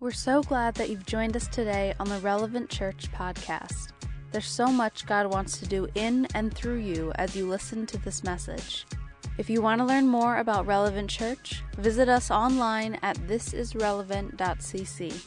We're 0.00 0.12
so 0.12 0.44
glad 0.44 0.76
that 0.76 0.90
you've 0.90 1.06
joined 1.06 1.34
us 1.34 1.48
today 1.48 1.92
on 1.98 2.08
the 2.08 2.20
Relevant 2.20 2.70
Church 2.70 3.10
podcast. 3.10 3.88
There's 4.30 4.46
so 4.46 4.68
much 4.68 5.06
God 5.06 5.26
wants 5.26 5.58
to 5.58 5.66
do 5.66 5.88
in 5.96 6.28
and 6.34 6.54
through 6.54 6.76
you 6.76 7.10
as 7.16 7.34
you 7.34 7.48
listen 7.48 7.84
to 7.86 7.98
this 7.98 8.22
message. 8.22 8.86
If 9.38 9.50
you 9.50 9.60
want 9.60 9.80
to 9.80 9.84
learn 9.84 10.06
more 10.06 10.36
about 10.36 10.68
Relevant 10.68 11.10
Church, 11.10 11.64
visit 11.78 12.08
us 12.08 12.30
online 12.30 13.00
at 13.02 13.16
thisisrelevant.cc. 13.16 15.20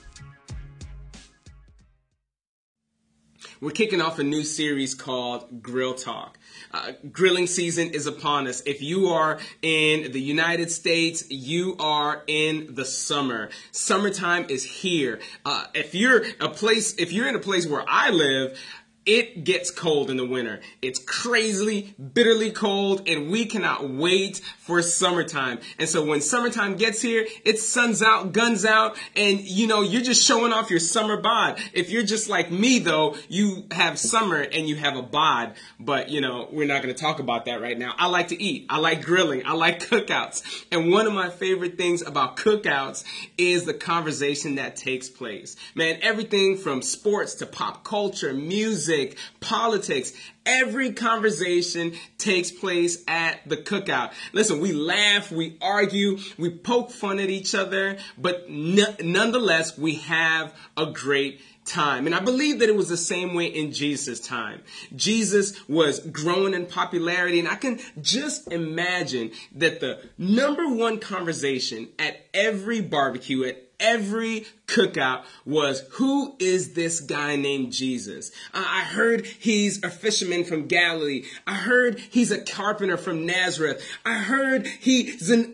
We're 3.62 3.70
kicking 3.70 4.02
off 4.02 4.18
a 4.18 4.24
new 4.24 4.44
series 4.44 4.96
called 4.96 5.62
Grill 5.62 5.94
Talk. 5.94 6.40
Uh, 6.72 6.94
grilling 7.12 7.46
season 7.46 7.92
is 7.92 8.08
upon 8.08 8.48
us. 8.48 8.64
If 8.66 8.82
you 8.82 9.10
are 9.10 9.38
in 9.62 10.12
the 10.12 10.20
United 10.20 10.72
States, 10.72 11.30
you 11.30 11.76
are 11.80 12.24
in 12.26 12.74
the 12.74 12.86
summer. 12.86 13.52
Summertime 13.72 14.48
is 14.50 14.64
here. 14.64 15.20
Uh, 15.46 15.66
if 15.76 15.94
you're 15.94 16.24
a 16.40 16.50
place, 16.50 16.96
if 16.96 17.14
you're 17.14 17.28
in 17.28 17.36
a 17.36 17.40
place 17.40 17.68
where 17.68 17.86
I 17.88 18.10
live, 18.10 18.60
it 19.06 19.44
gets 19.44 19.72
cold 19.72 20.12
in 20.12 20.18
the 20.18 20.26
winter. 20.26 20.62
It's 20.82 21.00
crazily, 21.00 21.96
bitterly 22.14 22.52
cold, 22.52 23.08
and 23.08 23.32
we 23.32 23.46
cannot 23.46 23.90
wait 23.90 24.38
for 24.60 24.82
summertime. 24.84 25.60
And 25.80 25.90
so 25.90 26.06
when 26.06 26.22
summertime 26.22 26.76
gets 26.76 27.02
here, 27.02 27.26
it's 27.44 27.68
suns 27.68 28.04
out, 28.04 28.32
guns 28.32 28.64
out, 28.64 28.96
and 29.16 29.40
you 29.40 29.66
know, 29.66 29.82
you're 29.82 30.04
just 30.04 30.24
showing 30.24 30.54
off 30.54 30.70
your 30.70 30.80
summer 30.80 31.18
bod. 31.18 31.60
If 31.74 31.90
you're 31.90 32.04
just 32.04 32.30
like 32.30 32.52
me 32.52 32.80
though, 32.80 33.16
you 33.28 33.66
have 33.72 33.98
summer 33.98 34.40
and 34.40 34.70
you 34.70 34.76
have 34.76 34.96
a 34.96 35.02
bod, 35.02 35.56
but 35.80 36.10
you 36.10 36.22
know, 36.22 36.48
we're 36.52 36.68
not 36.68 36.84
gonna 36.84 36.94
talk 36.94 37.20
about 37.20 37.46
that 37.46 37.60
right 37.60 37.78
now. 37.78 37.96
I 37.98 38.06
like 38.08 38.28
to 38.28 38.42
eat. 38.42 38.68
I 38.70 38.78
like 38.78 39.04
grilling. 39.04 39.46
I 39.46 39.54
like 39.54 39.80
cookouts. 39.90 40.44
And 40.72 40.92
one 40.92 41.08
of 41.08 41.14
my 41.14 41.30
favorite 41.30 41.76
things 41.76 42.04
about 42.04 42.38
cookouts 42.38 43.04
is 43.38 43.66
the 43.66 43.74
conversation 43.74 44.56
that 44.56 44.76
takes 44.76 45.10
place. 45.10 45.56
Man, 45.74 45.98
everything 46.04 46.56
from 46.56 46.84
sports 46.84 47.36
to 47.36 47.48
pop 47.48 47.84
culture, 47.84 48.32
music, 48.32 48.91
music, 48.92 49.18
politics, 49.40 50.14
every 50.46 50.94
conversation 50.94 51.94
takes 52.18 52.52
place 52.52 53.04
at 53.08 53.40
the 53.48 53.58
cookout. 53.58 54.12
Listen, 54.34 54.60
we 54.60 54.74
laugh, 54.74 55.32
we 55.32 55.58
argue, 55.62 56.18
we 56.38 56.50
poke 56.50 56.92
fun 56.92 57.20
at 57.20 57.30
each 57.30 57.56
other, 57.56 57.98
but 58.18 58.46
n- 58.50 58.96
nonetheless, 59.02 59.78
we 59.78 59.96
have 59.96 60.54
a 60.76 60.88
great 60.88 61.42
time. 61.64 62.06
And 62.06 62.16
I 62.16 62.20
believe 62.20 62.60
that 62.60 62.70
it 62.70 62.76
was 62.76 62.90
the 62.90 62.98
same 62.98 63.34
way 63.34 63.46
in 63.46 63.72
Jesus' 63.72 64.20
time. 64.20 64.62
Jesus 64.96 65.68
was 65.70 66.00
growing 66.00 66.54
in 66.54 66.66
popularity, 66.66 67.40
and 67.40 67.48
I 67.48 67.56
can 67.56 67.80
just 68.02 68.52
imagine 68.52 69.32
that 69.56 69.80
the 69.80 70.00
number 70.18 70.68
one 70.68 71.00
conversation 71.00 71.90
at 72.00 72.26
every 72.34 72.82
barbecue, 72.82 73.44
at 73.44 73.72
every 73.80 74.46
cookout 74.72 75.24
was 75.46 75.82
who 75.92 76.36
is 76.40 76.74
this 76.74 77.00
guy 77.00 77.36
named 77.36 77.74
Jesus? 77.74 78.32
I 78.54 78.82
heard 78.82 79.26
he's 79.26 79.84
a 79.84 79.90
fisherman 79.90 80.44
from 80.44 80.68
Galilee. 80.68 81.24
I 81.46 81.56
heard 81.56 82.00
he's 82.00 82.32
a 82.32 82.44
carpenter 82.44 82.98
from 82.98 83.26
Nazareth. 83.26 83.84
I 84.06 84.16
heard 84.16 84.68
he's 84.68 85.30
an 85.30 85.54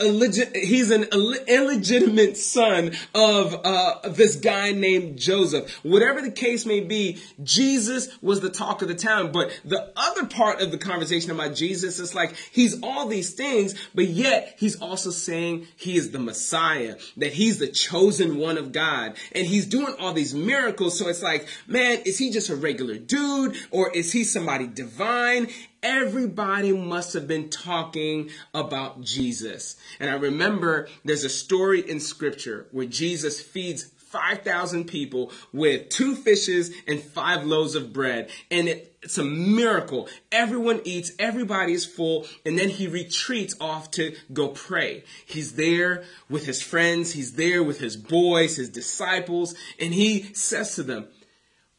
he's 0.53 0.91
an 0.91 1.05
Ill- 1.11 1.45
illegitimate 1.47 2.37
son 2.37 2.91
of 3.13 3.55
uh, 3.63 4.09
this 4.09 4.35
guy 4.35 4.71
named 4.71 5.17
Joseph. 5.17 5.71
Whatever 5.83 6.21
the 6.21 6.31
case 6.31 6.65
may 6.65 6.81
be, 6.81 7.21
Jesus 7.43 8.09
was 8.21 8.41
the 8.41 8.49
talk 8.49 8.81
of 8.81 8.87
the 8.87 8.95
town. 8.95 9.31
But 9.31 9.51
the 9.65 9.91
other 9.95 10.25
part 10.25 10.61
of 10.61 10.71
the 10.71 10.77
conversation 10.77 11.31
about 11.31 11.55
Jesus 11.55 11.99
is 11.99 12.13
like 12.13 12.35
he's 12.51 12.81
all 12.81 13.07
these 13.07 13.33
things, 13.33 13.75
but 13.95 14.07
yet 14.07 14.55
he's 14.57 14.79
also 14.81 15.09
saying 15.09 15.67
he 15.75 15.97
is 15.97 16.11
the 16.11 16.19
Messiah, 16.19 16.97
that 17.17 17.33
he's 17.33 17.59
the 17.59 17.67
chosen 17.67 18.37
one 18.37 18.57
of 18.57 18.71
God. 18.71 19.06
God. 19.07 19.17
And 19.33 19.45
he's 19.45 19.65
doing 19.65 19.95
all 19.99 20.13
these 20.13 20.33
miracles. 20.33 20.97
So 20.97 21.07
it's 21.07 21.23
like, 21.23 21.47
man, 21.67 21.99
is 22.05 22.17
he 22.17 22.31
just 22.31 22.49
a 22.49 22.55
regular 22.55 22.97
dude 22.97 23.55
or 23.71 23.91
is 23.91 24.11
he 24.11 24.23
somebody 24.23 24.67
divine? 24.67 25.47
Everybody 25.83 26.73
must 26.73 27.13
have 27.13 27.27
been 27.27 27.49
talking 27.49 28.29
about 28.53 29.01
Jesus. 29.01 29.77
And 29.99 30.09
I 30.09 30.13
remember 30.13 30.87
there's 31.05 31.23
a 31.23 31.29
story 31.29 31.87
in 31.87 31.99
scripture 31.99 32.67
where 32.71 32.87
Jesus 32.87 33.39
feeds 33.39 33.91
5,000 34.11 34.85
people 34.85 35.31
with 35.51 35.89
two 35.89 36.15
fishes 36.15 36.71
and 36.87 37.01
five 37.01 37.45
loaves 37.45 37.75
of 37.75 37.91
bread. 37.93 38.29
And 38.49 38.69
it, 38.69 38.95
it's 39.01 39.17
a 39.17 39.23
miracle. 39.23 40.07
Everyone 40.31 40.81
eats, 40.83 41.11
everybody 41.19 41.73
is 41.73 41.85
full, 41.85 42.25
and 42.45 42.57
then 42.57 42.69
he 42.69 42.87
retreats 42.87 43.55
off 43.59 43.91
to 43.91 44.15
go 44.31 44.49
pray. 44.49 45.03
He's 45.25 45.53
there 45.53 46.03
with 46.29 46.45
his 46.45 46.61
friends, 46.61 47.13
he's 47.13 47.33
there 47.33 47.63
with 47.63 47.79
his 47.79 47.97
boys, 47.97 48.55
his 48.55 48.69
disciples, 48.69 49.55
and 49.79 49.93
he 49.93 50.33
says 50.33 50.75
to 50.75 50.83
them, 50.83 51.07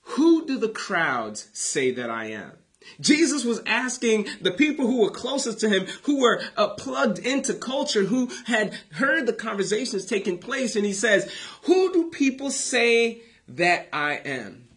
Who 0.03 0.47
do 0.47 0.59
the 0.59 0.69
crowds 0.69 1.49
say 1.53 1.91
that 1.93 2.11
I 2.11 2.27
am? 2.27 2.53
Jesus 3.01 3.45
was 3.45 3.61
asking 3.67 4.29
the 4.41 4.51
people 4.51 4.87
who 4.87 5.03
were 5.03 5.11
closest 5.11 5.61
to 5.61 5.69
him, 5.69 5.87
who 6.03 6.21
were 6.21 6.41
uh, 6.57 6.69
plugged 6.69 7.19
into 7.19 7.55
culture, 7.55 8.05
who 8.05 8.31
had 8.47 8.75
heard 8.93 9.27
the 9.27 9.33
conversations 9.33 10.07
taking 10.07 10.39
place, 10.39 10.77
and 10.77 10.85
he 10.85 10.93
says, 10.93 11.33
Who 11.65 11.93
do 11.93 12.11
people 12.11 12.51
say 12.51 13.23
that 13.49 13.89
I 13.93 14.15
am? 14.15 14.69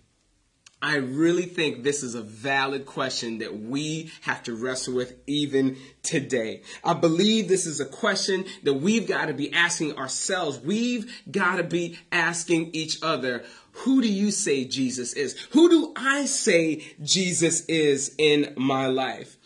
I 0.83 0.95
really 0.95 1.45
think 1.45 1.83
this 1.83 2.01
is 2.01 2.16
a 2.16 2.23
valid 2.23 2.88
question 2.88 3.38
that 3.39 3.55
we 3.55 4.11
have 4.22 4.41
to 4.43 4.55
wrestle 4.55 4.95
with 4.95 5.13
even 5.28 5.78
today. 6.01 6.63
I 6.83 6.95
believe 6.95 7.47
this 7.47 7.67
is 7.67 7.79
a 7.79 7.85
question 7.85 8.45
that 8.63 8.73
we've 8.73 9.07
got 9.07 9.25
to 9.25 9.33
be 9.35 9.53
asking 9.53 9.99
ourselves. 9.99 10.59
We've 10.59 11.13
got 11.29 11.57
to 11.57 11.63
be 11.63 11.99
asking 12.11 12.72
each 12.73 12.97
other, 13.03 13.43
who 13.74 14.02
do 14.02 14.12
you 14.12 14.32
say 14.32 14.66
Jesus 14.66 15.14
is? 15.14 15.38
Who 15.52 15.70
do 15.70 15.94
I 15.96 16.26
say 16.26 16.84
Jesus 17.02 17.66
is 17.66 18.14
in 18.18 18.54
my 18.58 18.88
life? 18.88 19.38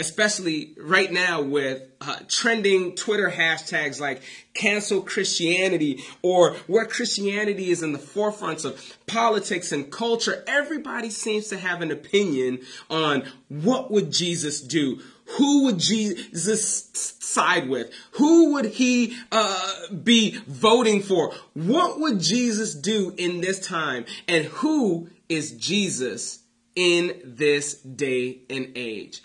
Especially 0.00 0.74
right 0.78 1.12
now 1.12 1.42
with 1.42 1.82
uh, 2.00 2.16
trending 2.26 2.96
Twitter 2.96 3.30
hashtags 3.30 4.00
like 4.00 4.22
cancel 4.54 5.02
Christianity 5.02 6.02
or 6.22 6.54
where 6.66 6.86
Christianity 6.86 7.70
is 7.70 7.82
in 7.82 7.92
the 7.92 7.98
forefronts 7.98 8.64
of 8.64 8.96
politics 9.06 9.70
and 9.70 9.92
culture. 9.92 10.42
Everybody 10.46 11.10
seems 11.10 11.48
to 11.48 11.58
have 11.58 11.82
an 11.82 11.90
opinion 11.90 12.60
on 12.88 13.24
what 13.48 13.90
would 13.90 14.10
Jesus 14.10 14.60
do? 14.62 15.00
Who 15.36 15.64
would 15.64 15.78
Jesus 15.78 16.80
side 17.20 17.68
with? 17.68 17.92
Who 18.12 18.54
would 18.54 18.66
he 18.66 19.16
uh, 19.30 19.88
be 19.92 20.38
voting 20.46 21.02
for? 21.02 21.32
What 21.54 22.00
would 22.00 22.20
Jesus 22.20 22.74
do 22.74 23.14
in 23.16 23.40
this 23.40 23.64
time? 23.64 24.06
And 24.26 24.46
who 24.46 25.08
is 25.28 25.52
Jesus 25.52 26.40
in 26.74 27.20
this 27.24 27.74
day 27.74 28.40
and 28.50 28.72
age? 28.74 29.22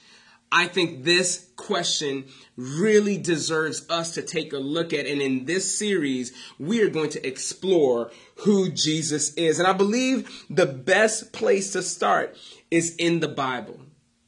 I 0.52 0.68
think 0.68 1.04
this 1.04 1.50
question 1.56 2.26
really 2.56 3.18
deserves 3.18 3.86
us 3.90 4.14
to 4.14 4.22
take 4.22 4.54
a 4.54 4.58
look 4.58 4.94
at. 4.94 5.06
And 5.06 5.22
in 5.22 5.46
this 5.46 5.78
series, 5.78 6.34
we 6.60 6.82
are 6.82 6.90
going 6.90 7.10
to 7.12 7.28
explore 7.28 8.12
who 8.38 8.70
Jesus 8.72 9.34
is. 9.34 9.60
And 9.60 9.68
I 9.68 9.74
believe 9.74 10.46
the 10.50 10.66
best 10.66 11.34
place 11.34 11.74
to 11.74 11.82
start 11.82 12.38
is 12.72 12.96
in 12.96 13.20
the 13.20 13.28
Bible 13.28 13.80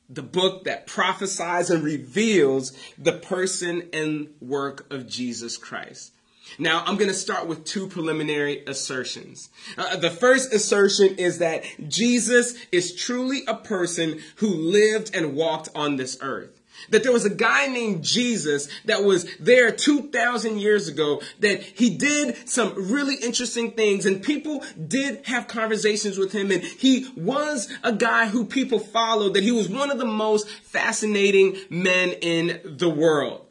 the 0.09 0.23
book 0.23 0.63
that 0.63 0.88
prophesies 0.88 1.69
and 1.69 1.83
reveals 1.83 2.72
the 2.97 3.11
person 3.11 3.89
and 3.91 4.29
work 4.39 4.91
of 4.91 5.07
Jesus 5.07 5.57
Christ. 5.57 6.13
Now, 6.59 6.84
I'm 6.85 6.97
going 6.97 7.09
to 7.09 7.13
start 7.13 7.47
with 7.47 7.66
two 7.66 7.88
preliminary 7.88 8.63
assertions. 8.66 9.50
Uh, 9.78 9.97
the 9.97 10.09
first 10.09 10.53
assertion 10.53 11.16
is 11.18 11.40
that 11.40 11.63
Jesus 11.88 12.56
is 12.72 12.96
truly 12.96 13.44
a 13.47 13.56
person 13.56 14.22
who 14.38 14.47
lived 14.47 15.16
and 15.16 15.35
walked 15.35 15.69
on 15.75 15.96
this 15.96 16.18
earth 16.22 16.58
that 16.90 17.03
there 17.03 17.12
was 17.12 17.25
a 17.25 17.30
guy 17.30 17.68
named 17.68 18.03
Jesus 18.03 18.68
that 18.85 19.03
was 19.03 19.25
there 19.38 19.72
2,000 19.72 20.59
years 20.59 20.88
ago, 20.88 21.22
that 21.40 21.62
he 21.62 21.97
did 21.97 22.47
some 22.47 22.91
really 22.91 23.16
interesting 23.16 23.72
things 23.72 24.06
and 24.06 24.24
people 24.24 24.64
did 24.88 25.26
have 25.26 25.47
conversations 25.47 26.17
with 26.17 26.32
him 26.32 26.52
and 26.52 26.64
he 26.64 27.08
was 27.16 27.70
a 27.84 27.94
guy 27.94 28.28
who 28.28 28.46
people 28.46 28.79
followed, 28.79 29.34
that 29.34 29.44
he 29.44 29.52
was 29.52 29.70
one 29.70 29.91
of 29.91 29.97
the 29.97 30.05
most 30.05 30.47
fascinating 30.49 31.58
men 31.70 32.11
in 32.11 32.61
the 32.64 32.90
world. 32.90 33.47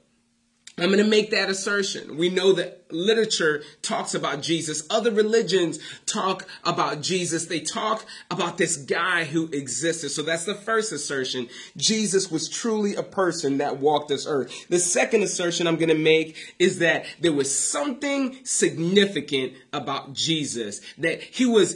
I'm 0.79 0.89
going 0.89 1.03
to 1.03 1.09
make 1.09 1.31
that 1.31 1.49
assertion. 1.49 2.19
We 2.19 2.29
know 2.29 2.53
that 2.53 2.93
literature 2.93 3.63
talks 3.81 4.15
about 4.15 4.43
Jesus. 4.43 4.87
Other 4.91 5.11
religions 5.11 5.79
talk 6.05 6.47
about 6.65 7.01
Jesus. 7.01 7.47
They 7.47 7.61
talk 7.61 8.05
about 8.31 8.59
this 8.59 8.77
guy 8.77 9.25
who 9.25 9.47
existed. 9.53 10.11
So 10.11 10.21
that's 10.21 10.45
the 10.45 10.55
first 10.55 10.93
assertion. 10.93 11.49
Jesus 11.79 12.31
was 12.31 12.51
truly 12.51 12.95
a 12.95 13.03
person 13.03 13.57
that 13.57 13.79
walked 13.79 14.09
this 14.09 14.27
earth. 14.27 14.69
The 14.69 14.79
second 14.79 15.23
assertion 15.23 15.67
I'm 15.67 15.77
going 15.77 15.89
to 15.89 15.95
make 15.95 16.37
is 16.59 16.81
that 16.81 17.07
there 17.21 17.33
was 17.33 17.59
something 17.59 18.37
significant 18.45 19.55
about 19.73 20.13
Jesus. 20.13 20.83
That 20.99 21.23
he 21.23 21.47
was 21.47 21.75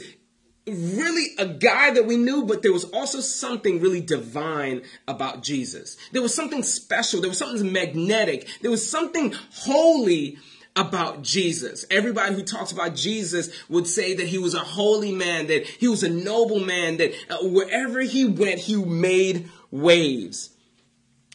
really 0.67 1.27
a 1.37 1.45
guy 1.45 1.91
that 1.91 2.05
we 2.05 2.17
knew, 2.17 2.45
but 2.45 2.61
there 2.61 2.73
was 2.73 2.85
also 2.85 3.19
something 3.19 3.79
really 3.79 4.01
divine 4.01 4.83
about 5.07 5.43
Jesus. 5.43 5.97
There 6.11 6.21
was 6.21 6.35
something 6.35 6.63
special. 6.63 7.21
There 7.21 7.29
was 7.29 7.39
something 7.39 7.71
magnetic. 7.71 8.47
There 8.61 8.71
was 8.71 8.87
something 8.87 9.33
holy 9.51 10.37
about 10.75 11.21
Jesus. 11.21 11.85
Everybody 11.89 12.35
who 12.35 12.43
talks 12.43 12.71
about 12.71 12.95
Jesus 12.95 13.49
would 13.69 13.87
say 13.87 14.13
that 14.13 14.27
he 14.27 14.37
was 14.37 14.53
a 14.53 14.59
holy 14.59 15.11
man, 15.11 15.47
that 15.47 15.65
he 15.65 15.87
was 15.87 16.03
a 16.03 16.09
noble 16.09 16.59
man, 16.59 16.97
that 16.97 17.13
uh, 17.29 17.37
wherever 17.41 18.01
he 18.01 18.25
went, 18.25 18.59
he 18.59 18.75
made 18.75 19.49
waves. 19.69 20.51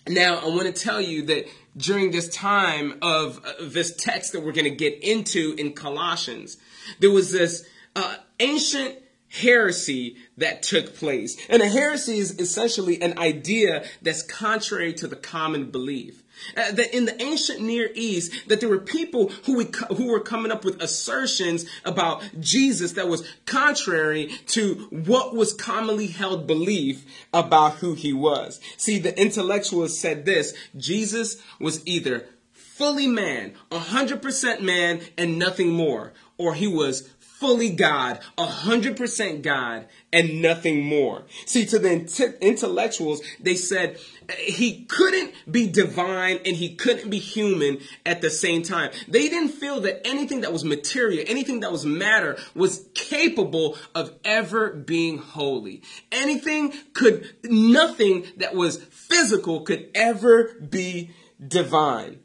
Now, 0.09 0.39
I 0.39 0.47
want 0.47 0.75
to 0.75 0.83
tell 0.83 1.01
you 1.01 1.23
that 1.27 1.47
during 1.77 2.13
this 2.13 2.29
time 2.29 2.99
of 3.03 3.45
uh, 3.45 3.53
this 3.61 3.95
text 3.97 4.33
that 4.33 4.41
we're 4.43 4.53
going 4.53 4.65
to 4.65 4.71
get 4.71 5.03
into 5.03 5.55
in 5.59 5.73
Colossians, 5.73 6.57
there 7.01 7.11
was 7.11 7.33
this 7.33 7.69
uh, 7.97 8.17
ancient 8.39 8.97
heresy 9.41 10.17
that 10.37 10.63
took 10.63 10.95
place. 10.95 11.37
And 11.49 11.63
a 11.63 11.69
heresy 11.69 12.19
is 12.19 12.39
essentially 12.39 13.01
an 13.03 13.19
idea 13.19 13.85
that's 14.03 14.23
contrary 14.23 14.93
to 14.95 15.07
the 15.07 15.17
common 15.17 15.71
belief. 15.71 16.23
Uh, 16.55 16.71
that 16.73 16.95
in 16.95 17.07
the 17.07 17.23
ancient 17.23 17.63
Near 17.63 17.91
East, 17.95 18.49
that 18.49 18.61
there 18.61 18.69
were 18.69 18.79
people 18.79 19.31
who, 19.47 19.57
would, 19.57 19.75
who 19.97 20.09
were 20.09 20.21
coming 20.21 20.53
up 20.53 20.67
with 20.67 20.83
assertions 20.83 21.65
about 21.85 22.23
Jesus 22.39 22.93
that 22.93 23.09
was 23.09 23.27
contrary 23.47 24.27
to 24.49 24.87
what 24.91 25.35
was 25.35 25.55
commonly 25.55 26.09
held 26.09 26.47
belief 26.47 27.07
about 27.33 27.77
who 27.77 27.95
he 27.95 28.13
was. 28.13 28.61
See, 28.77 28.99
the 28.99 29.19
intellectuals 29.19 29.99
said 29.99 30.27
this 30.27 30.53
Jesus 30.77 31.41
was 31.59 31.85
either 31.87 32.27
fully 32.53 33.07
man, 33.07 33.55
100% 33.71 34.61
man, 34.61 35.01
and 35.17 35.39
nothing 35.39 35.71
more, 35.71 36.13
or 36.39 36.55
he 36.55 36.67
was 36.67 37.09
fully 37.39 37.69
God, 37.69 38.21
100% 38.39 39.43
God, 39.43 39.87
and 40.11 40.41
nothing 40.41 40.83
more. 40.83 41.25
See, 41.45 41.67
to 41.67 41.79
the 41.79 42.37
intellectuals, 42.41 43.21
they 43.39 43.57
said 43.57 43.99
eh, 44.29 44.35
he 44.47 44.85
couldn't 44.85 45.35
be 45.51 45.67
divine 45.67 46.39
and 46.47 46.57
he 46.57 46.75
couldn't 46.75 47.11
be 47.11 47.19
human 47.19 47.79
at 48.07 48.23
the 48.23 48.31
same 48.31 48.63
time. 48.63 48.91
They 49.07 49.29
didn't 49.29 49.51
feel 49.51 49.81
that 49.83 50.07
anything 50.07 50.41
that 50.41 50.53
was 50.53 50.65
material, 50.65 51.25
anything 51.29 51.61
that 51.61 51.73
was 51.73 51.85
matter, 51.85 52.39
was 52.55 52.89
capable 52.95 53.77
of 53.95 54.15
ever 54.25 54.71
being 54.73 55.19
holy. 55.19 55.83
Anything 56.11 56.73
could, 56.95 57.37
nothing 57.45 58.25
that 58.39 58.55
was 58.55 58.79
physical 58.83 59.61
could 59.61 59.91
ever 59.95 60.55
be 60.55 61.11
divine. 61.47 62.21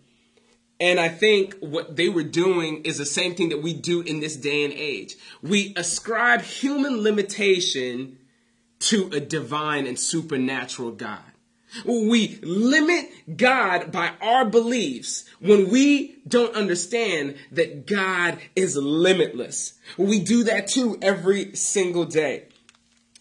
And 0.81 0.99
I 0.99 1.09
think 1.09 1.57
what 1.59 1.95
they 1.95 2.09
were 2.09 2.23
doing 2.23 2.81
is 2.85 2.97
the 2.97 3.05
same 3.05 3.35
thing 3.35 3.49
that 3.49 3.61
we 3.61 3.71
do 3.71 4.01
in 4.01 4.19
this 4.19 4.35
day 4.35 4.65
and 4.65 4.73
age. 4.73 5.15
We 5.43 5.75
ascribe 5.77 6.41
human 6.41 7.03
limitation 7.03 8.17
to 8.79 9.11
a 9.13 9.19
divine 9.19 9.85
and 9.85 9.99
supernatural 9.99 10.93
God. 10.93 11.21
We 11.85 12.39
limit 12.41 13.37
God 13.37 13.91
by 13.91 14.13
our 14.21 14.43
beliefs 14.43 15.25
when 15.39 15.69
we 15.69 16.15
don't 16.27 16.55
understand 16.55 17.35
that 17.51 17.85
God 17.85 18.39
is 18.55 18.75
limitless. 18.75 19.73
We 19.97 20.19
do 20.19 20.43
that 20.45 20.67
too 20.67 20.97
every 20.99 21.55
single 21.55 22.05
day. 22.05 22.47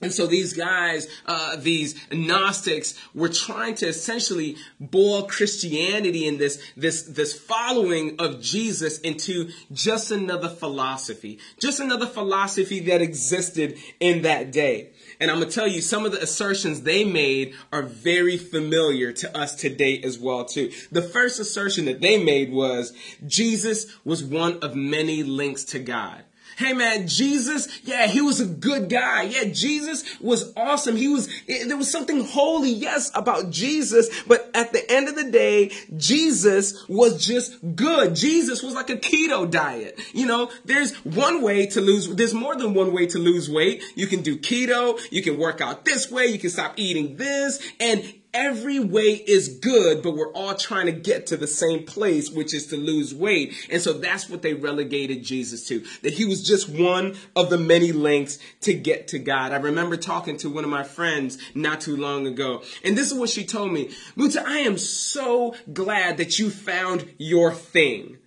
And 0.02 0.12
so 0.12 0.26
these 0.26 0.54
guys, 0.54 1.08
uh, 1.26 1.56
these 1.56 1.94
Gnostics, 2.10 2.94
were 3.14 3.28
trying 3.28 3.74
to 3.76 3.86
essentially 3.88 4.56
boil 4.80 5.24
Christianity 5.24 6.26
and 6.26 6.38
this, 6.38 6.62
this, 6.74 7.02
this 7.02 7.38
following 7.38 8.16
of 8.18 8.40
Jesus 8.40 8.98
into 9.00 9.50
just 9.72 10.10
another 10.10 10.48
philosophy, 10.48 11.38
just 11.58 11.80
another 11.80 12.06
philosophy 12.06 12.80
that 12.80 13.02
existed 13.02 13.76
in 14.00 14.22
that 14.22 14.52
day. 14.52 14.90
And 15.20 15.30
I'm 15.30 15.38
gonna 15.38 15.50
tell 15.50 15.68
you, 15.68 15.82
some 15.82 16.06
of 16.06 16.12
the 16.12 16.22
assertions 16.22 16.80
they 16.80 17.04
made 17.04 17.54
are 17.70 17.82
very 17.82 18.38
familiar 18.38 19.12
to 19.12 19.36
us 19.36 19.54
today 19.54 20.00
as 20.02 20.18
well 20.18 20.46
too. 20.46 20.72
The 20.90 21.02
first 21.02 21.38
assertion 21.38 21.84
that 21.84 22.00
they 22.00 22.22
made 22.22 22.50
was 22.50 22.94
Jesus 23.26 23.86
was 24.02 24.24
one 24.24 24.60
of 24.60 24.74
many 24.74 25.22
links 25.22 25.64
to 25.64 25.78
God. 25.78 26.24
Hey 26.56 26.72
man, 26.72 27.08
Jesus, 27.08 27.68
yeah, 27.84 28.06
he 28.06 28.20
was 28.20 28.40
a 28.40 28.46
good 28.46 28.88
guy. 28.88 29.22
Yeah, 29.22 29.44
Jesus 29.44 30.04
was 30.20 30.52
awesome. 30.56 30.96
He 30.96 31.08
was, 31.08 31.28
there 31.46 31.76
was 31.76 31.90
something 31.90 32.24
holy, 32.24 32.70
yes, 32.70 33.10
about 33.14 33.50
Jesus. 33.50 34.08
But 34.24 34.50
at 34.54 34.72
the 34.72 34.90
end 34.90 35.08
of 35.08 35.16
the 35.16 35.30
day, 35.30 35.72
Jesus 35.96 36.86
was 36.88 37.24
just 37.24 37.56
good. 37.74 38.14
Jesus 38.14 38.62
was 38.62 38.74
like 38.74 38.90
a 38.90 38.96
keto 38.96 39.50
diet. 39.50 39.98
You 40.12 40.26
know, 40.26 40.50
there's 40.64 40.94
one 41.04 41.42
way 41.42 41.66
to 41.66 41.80
lose, 41.80 42.08
there's 42.14 42.34
more 42.34 42.56
than 42.56 42.74
one 42.74 42.92
way 42.92 43.06
to 43.06 43.18
lose 43.18 43.50
weight. 43.50 43.82
You 43.94 44.06
can 44.06 44.22
do 44.22 44.36
keto. 44.36 45.00
You 45.10 45.22
can 45.22 45.38
work 45.38 45.60
out 45.60 45.84
this 45.84 46.10
way. 46.10 46.26
You 46.26 46.38
can 46.38 46.50
stop 46.50 46.74
eating 46.76 47.16
this. 47.16 47.60
And 47.78 48.19
every 48.32 48.78
way 48.78 49.14
is 49.14 49.48
good, 49.48 50.02
but 50.02 50.16
we're 50.16 50.32
all 50.32 50.54
trying 50.54 50.86
to 50.86 50.92
get 50.92 51.26
to 51.28 51.36
the 51.36 51.46
same 51.46 51.84
place, 51.84 52.30
which 52.30 52.54
is 52.54 52.68
to 52.68 52.76
lose 52.76 53.14
weight. 53.14 53.54
And 53.70 53.82
so 53.82 53.92
that's 53.94 54.28
what 54.28 54.42
they 54.42 54.54
relegated 54.54 55.22
Jesus 55.22 55.66
to, 55.68 55.84
that 56.02 56.14
he 56.14 56.24
was 56.24 56.46
just 56.46 56.68
one 56.68 57.16
of 57.34 57.50
the 57.50 57.58
many 57.58 57.92
links 57.92 58.38
to 58.62 58.74
get 58.74 59.08
to 59.08 59.18
God. 59.18 59.52
I 59.52 59.56
remember 59.56 59.96
talking 59.96 60.36
to 60.38 60.50
one 60.50 60.64
of 60.64 60.70
my 60.70 60.84
friends 60.84 61.38
not 61.54 61.80
too 61.80 61.96
long 61.96 62.26
ago, 62.26 62.62
and 62.84 62.96
this 62.96 63.10
is 63.10 63.18
what 63.18 63.30
she 63.30 63.44
told 63.44 63.72
me. 63.72 63.90
Muta, 64.16 64.44
I 64.46 64.58
am 64.58 64.78
so 64.78 65.54
glad 65.72 66.16
that 66.18 66.38
you 66.38 66.50
found 66.50 67.08
your 67.18 67.52
thing. 67.52 68.18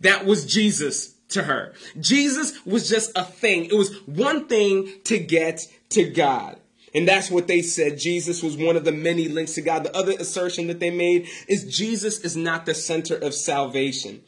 That 0.00 0.26
was 0.26 0.46
Jesus 0.46 1.14
to 1.28 1.42
her. 1.42 1.74
Jesus 1.98 2.64
was 2.64 2.88
just 2.88 3.16
a 3.16 3.24
thing. 3.24 3.64
It 3.64 3.74
was 3.74 3.94
one 4.06 4.46
thing 4.46 4.92
to 5.04 5.18
get 5.18 5.66
to 5.90 6.08
God. 6.08 6.58
And 6.96 7.06
that's 7.06 7.30
what 7.30 7.46
they 7.46 7.60
said. 7.60 7.98
Jesus 7.98 8.42
was 8.42 8.56
one 8.56 8.74
of 8.74 8.86
the 8.86 8.90
many 8.90 9.28
links 9.28 9.52
to 9.56 9.60
God. 9.60 9.84
The 9.84 9.94
other 9.94 10.14
assertion 10.18 10.68
that 10.68 10.80
they 10.80 10.88
made 10.88 11.28
is 11.46 11.76
Jesus 11.76 12.20
is 12.20 12.38
not 12.38 12.64
the 12.64 12.72
center 12.72 13.14
of 13.14 13.34
salvation. 13.34 14.22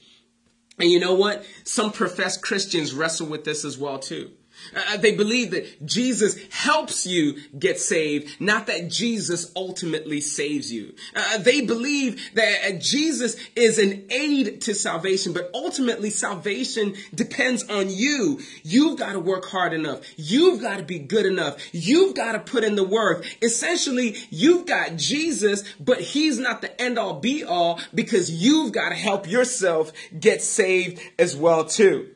And 0.78 0.90
you 0.90 1.00
know 1.00 1.14
what? 1.14 1.46
Some 1.64 1.92
professed 1.92 2.42
Christians 2.42 2.92
wrestle 2.92 3.26
with 3.26 3.44
this 3.44 3.64
as 3.64 3.78
well 3.78 3.98
too. 3.98 4.32
Uh, 4.74 4.96
they 4.96 5.12
believe 5.12 5.50
that 5.50 5.86
Jesus 5.86 6.36
helps 6.50 7.06
you 7.06 7.36
get 7.58 7.80
saved, 7.80 8.40
not 8.40 8.66
that 8.66 8.88
Jesus 8.88 9.52
ultimately 9.56 10.20
saves 10.20 10.72
you. 10.72 10.94
Uh, 11.14 11.38
they 11.38 11.60
believe 11.60 12.34
that 12.34 12.58
uh, 12.66 12.78
Jesus 12.78 13.36
is 13.56 13.78
an 13.78 14.04
aid 14.10 14.60
to 14.62 14.74
salvation, 14.74 15.32
but 15.32 15.50
ultimately 15.54 16.10
salvation 16.10 16.94
depends 17.14 17.68
on 17.68 17.90
you. 17.90 18.40
You've 18.62 18.98
got 18.98 19.12
to 19.12 19.20
work 19.20 19.46
hard 19.46 19.72
enough. 19.72 20.00
You've 20.16 20.60
got 20.60 20.78
to 20.78 20.84
be 20.84 20.98
good 20.98 21.26
enough. 21.26 21.56
You've 21.72 22.14
got 22.14 22.32
to 22.32 22.40
put 22.40 22.64
in 22.64 22.74
the 22.74 22.84
work. 22.84 23.24
Essentially, 23.42 24.16
you've 24.30 24.66
got 24.66 24.96
Jesus, 24.96 25.64
but 25.80 26.00
he's 26.00 26.38
not 26.38 26.60
the 26.60 26.80
end 26.80 26.98
all 26.98 27.20
be 27.20 27.44
all 27.44 27.80
because 27.94 28.30
you've 28.30 28.72
got 28.72 28.90
to 28.90 28.94
help 28.94 29.28
yourself 29.28 29.92
get 30.18 30.42
saved 30.42 31.00
as 31.18 31.36
well 31.36 31.64
too. 31.64 32.08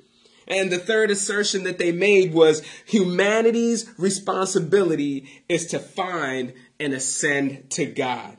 And 0.46 0.70
the 0.70 0.78
third 0.78 1.10
assertion 1.10 1.64
that 1.64 1.78
they 1.78 1.92
made 1.92 2.32
was 2.32 2.62
humanity's 2.86 3.92
responsibility 3.99 5.44
is 5.49 5.66
to 5.66 5.78
find 5.78 6.52
and 6.78 6.92
ascend 6.92 7.70
to 7.70 7.87
God. 7.87 8.37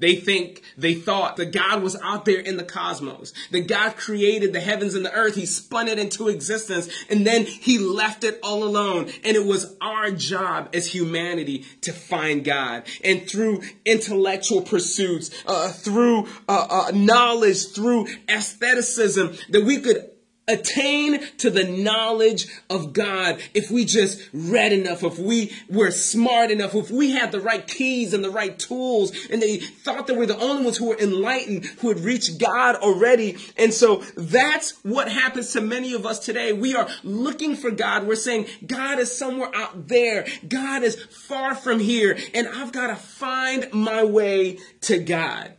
They 0.00 0.16
think, 0.16 0.62
they 0.76 0.94
thought 0.94 1.36
that 1.36 1.52
God 1.52 1.82
was 1.82 1.96
out 2.02 2.24
there 2.24 2.40
in 2.40 2.56
the 2.56 2.64
cosmos, 2.64 3.32
that 3.52 3.68
God 3.68 3.96
created 3.96 4.52
the 4.52 4.60
heavens 4.60 4.96
and 4.96 5.04
the 5.04 5.12
earth. 5.12 5.36
He 5.36 5.46
spun 5.46 5.86
it 5.86 6.00
into 6.00 6.28
existence 6.28 6.88
and 7.08 7.24
then 7.24 7.46
he 7.46 7.78
left 7.78 8.24
it 8.24 8.40
all 8.42 8.64
alone. 8.64 9.10
And 9.22 9.36
it 9.36 9.46
was 9.46 9.76
our 9.80 10.10
job 10.10 10.70
as 10.74 10.88
humanity 10.88 11.64
to 11.82 11.92
find 11.92 12.44
God. 12.44 12.84
And 13.04 13.28
through 13.28 13.62
intellectual 13.84 14.62
pursuits, 14.62 15.30
uh, 15.46 15.68
through 15.70 16.26
uh, 16.48 16.66
uh, 16.68 16.90
knowledge, 16.92 17.68
through 17.68 18.08
aestheticism, 18.28 19.36
that 19.50 19.64
we 19.64 19.80
could 19.80 20.10
attain 20.46 21.20
to 21.38 21.50
the 21.50 21.64
knowledge 21.64 22.46
of 22.68 22.92
God 22.92 23.40
if 23.54 23.70
we 23.70 23.84
just 23.84 24.20
read 24.32 24.72
enough, 24.72 25.02
if 25.02 25.18
we 25.18 25.52
were 25.68 25.90
smart 25.90 26.50
enough, 26.50 26.74
if 26.74 26.90
we 26.90 27.12
had 27.12 27.32
the 27.32 27.40
right 27.40 27.66
keys 27.66 28.12
and 28.12 28.22
the 28.22 28.30
right 28.30 28.58
tools, 28.58 29.12
and 29.30 29.40
they 29.40 29.56
thought 29.58 30.06
that 30.06 30.16
we're 30.16 30.26
the 30.26 30.38
only 30.38 30.64
ones 30.64 30.76
who 30.76 30.88
were 30.88 30.98
enlightened, 30.98 31.64
who 31.80 31.88
had 31.88 32.00
reached 32.00 32.38
God 32.38 32.76
already. 32.76 33.36
And 33.56 33.72
so 33.72 34.02
that's 34.16 34.72
what 34.84 35.10
happens 35.10 35.52
to 35.52 35.60
many 35.60 35.94
of 35.94 36.04
us 36.04 36.18
today. 36.18 36.52
We 36.52 36.74
are 36.74 36.88
looking 37.02 37.56
for 37.56 37.70
God. 37.70 38.06
We're 38.06 38.16
saying 38.16 38.46
God 38.66 38.98
is 38.98 39.16
somewhere 39.16 39.50
out 39.54 39.88
there. 39.88 40.26
God 40.46 40.82
is 40.82 41.02
far 41.04 41.54
from 41.54 41.80
here, 41.80 42.18
and 42.34 42.48
I've 42.48 42.72
got 42.72 42.88
to 42.88 42.96
find 42.96 43.72
my 43.72 44.04
way 44.04 44.58
to 44.82 44.98
God. 44.98 45.54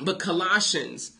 But 0.00 0.18
Colossians 0.18 1.12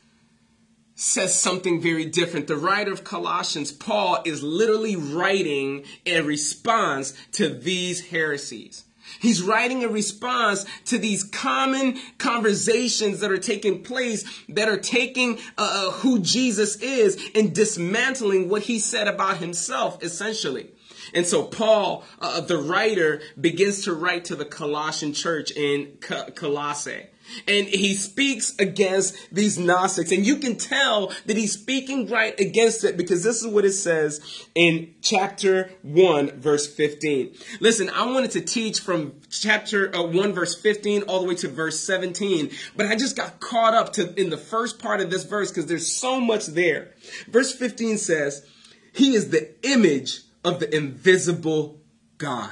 says 1.02 1.38
something 1.38 1.80
very 1.80 2.04
different. 2.04 2.47
The 2.47 2.56
writer 2.56 2.92
of 2.92 3.02
Colossians, 3.02 3.73
Paul, 3.73 4.23
is 4.25 4.42
literally 4.42 4.94
writing 4.94 5.85
a 6.06 6.21
response 6.21 7.12
to 7.32 7.49
these 7.49 8.06
heresies. 8.11 8.85
He's 9.18 9.42
writing 9.42 9.82
a 9.82 9.88
response 9.88 10.64
to 10.87 10.99
these 10.99 11.25
common 11.25 11.99
conversations 12.18 13.18
that 13.18 13.32
are 13.32 13.38
taking 13.38 13.82
place, 13.82 14.25
that 14.49 14.68
are 14.68 14.78
taking 14.78 15.38
uh, 15.59 15.88
uh 15.88 15.90
who 15.90 16.21
Jesus 16.21 16.76
is 16.76 17.21
and 17.35 17.52
dismantling 17.52 18.49
what 18.49 18.62
he 18.62 18.78
said 18.78 19.09
about 19.09 19.38
himself, 19.38 20.02
essentially. 20.04 20.71
And 21.14 21.26
so 21.26 21.45
Paul, 21.45 22.04
uh, 22.21 22.40
the 22.40 22.59
writer, 22.59 23.21
begins 23.40 23.85
to 23.85 23.92
write 23.92 24.25
to 24.26 24.37
the 24.37 24.45
Colossian 24.45 25.12
church 25.12 25.50
in 25.50 25.99
Colossae. 26.00 27.07
And 27.47 27.66
he 27.66 27.95
speaks 27.95 28.54
against 28.59 29.16
these 29.33 29.59
Gnostics. 29.59 30.12
And 30.12 30.26
you 30.26 30.37
can 30.37 30.57
tell 30.57 31.12
that 31.26 31.37
he's 31.37 31.52
speaking 31.52 32.09
right 32.09 32.38
against 32.38 32.85
it 32.85 32.97
because 32.97 33.23
this 33.23 33.42
is 33.42 33.47
what 33.47 33.64
it 33.64 33.73
says 33.73 34.21
in 34.54 34.95
chapter 35.00 35.71
1, 35.83 36.40
verse 36.40 36.66
15. 36.66 37.35
Listen, 37.61 37.88
I 37.90 38.07
wanted 38.07 38.33
to 38.33 38.40
teach 38.40 38.81
from 38.81 39.14
chapter 39.31 39.95
uh, 39.95 40.02
1, 40.02 40.33
verse 40.33 40.61
15, 40.61 41.02
all 41.04 41.21
the 41.21 41.28
way 41.28 41.35
to 41.37 41.49
verse 41.49 41.81
17, 41.81 42.50
but 42.76 42.87
I 42.87 42.97
just 42.97 43.16
got 43.16 43.40
caught 43.40 43.75
up 43.75 43.92
to 43.95 44.12
in 44.21 44.31
the 44.31 44.37
first 44.37 44.78
part 44.78 45.00
of 45.00 45.11
this 45.11 45.25
verse 45.25 45.50
because 45.50 45.66
there's 45.66 45.90
so 45.90 46.21
much 46.21 46.47
there. 46.47 46.92
Verse 47.28 47.52
15 47.52 47.99
says, 47.99 48.47
He 48.92 49.14
is 49.14 49.31
the 49.31 49.54
image 49.62 50.23
of 50.44 50.61
the 50.61 50.75
invisible 50.75 51.80
God. 52.18 52.50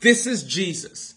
This 0.00 0.26
is 0.26 0.44
Jesus. 0.44 1.14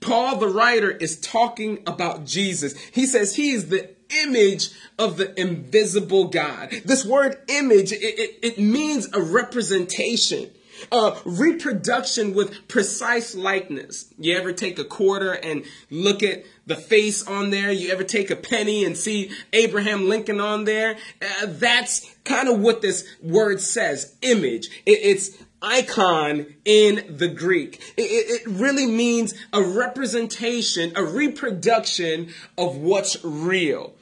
Paul, 0.00 0.38
the 0.38 0.48
writer, 0.48 0.90
is 0.90 1.20
talking 1.20 1.82
about 1.86 2.24
Jesus. 2.24 2.76
He 2.92 3.06
says 3.06 3.36
he 3.36 3.50
is 3.50 3.68
the 3.68 3.90
image 4.24 4.70
of 4.98 5.16
the 5.16 5.38
invisible 5.40 6.28
God. 6.28 6.70
This 6.84 7.04
word 7.04 7.38
image, 7.48 7.92
it, 7.92 8.02
it, 8.02 8.38
it 8.42 8.58
means 8.58 9.08
a 9.12 9.20
representation. 9.20 10.50
Uh, 10.90 11.14
reproduction 11.26 12.32
with 12.32 12.66
precise 12.66 13.34
likeness. 13.34 14.12
You 14.18 14.34
ever 14.38 14.54
take 14.54 14.78
a 14.78 14.84
quarter 14.84 15.32
and 15.32 15.64
look 15.90 16.22
at 16.22 16.44
the 16.70 16.76
face 16.76 17.26
on 17.26 17.50
there? 17.50 17.70
You 17.70 17.90
ever 17.90 18.04
take 18.04 18.30
a 18.30 18.36
penny 18.36 18.84
and 18.84 18.96
see 18.96 19.30
Abraham 19.52 20.08
Lincoln 20.08 20.40
on 20.40 20.64
there? 20.64 20.96
Uh, 21.20 21.46
that's 21.46 22.14
kind 22.24 22.48
of 22.48 22.60
what 22.60 22.80
this 22.80 23.06
word 23.22 23.60
says 23.60 24.16
image. 24.22 24.68
It, 24.86 25.00
it's 25.02 25.36
icon 25.60 26.46
in 26.64 27.16
the 27.16 27.28
Greek. 27.28 27.94
It, 27.96 28.02
it, 28.02 28.46
really 28.46 28.86
means 28.86 29.34
a 29.52 29.62
representation, 29.62 30.92
a 30.96 31.04
reproduction 31.04 32.32
of 32.56 32.76
what's 32.76 33.22
real. 33.22 33.94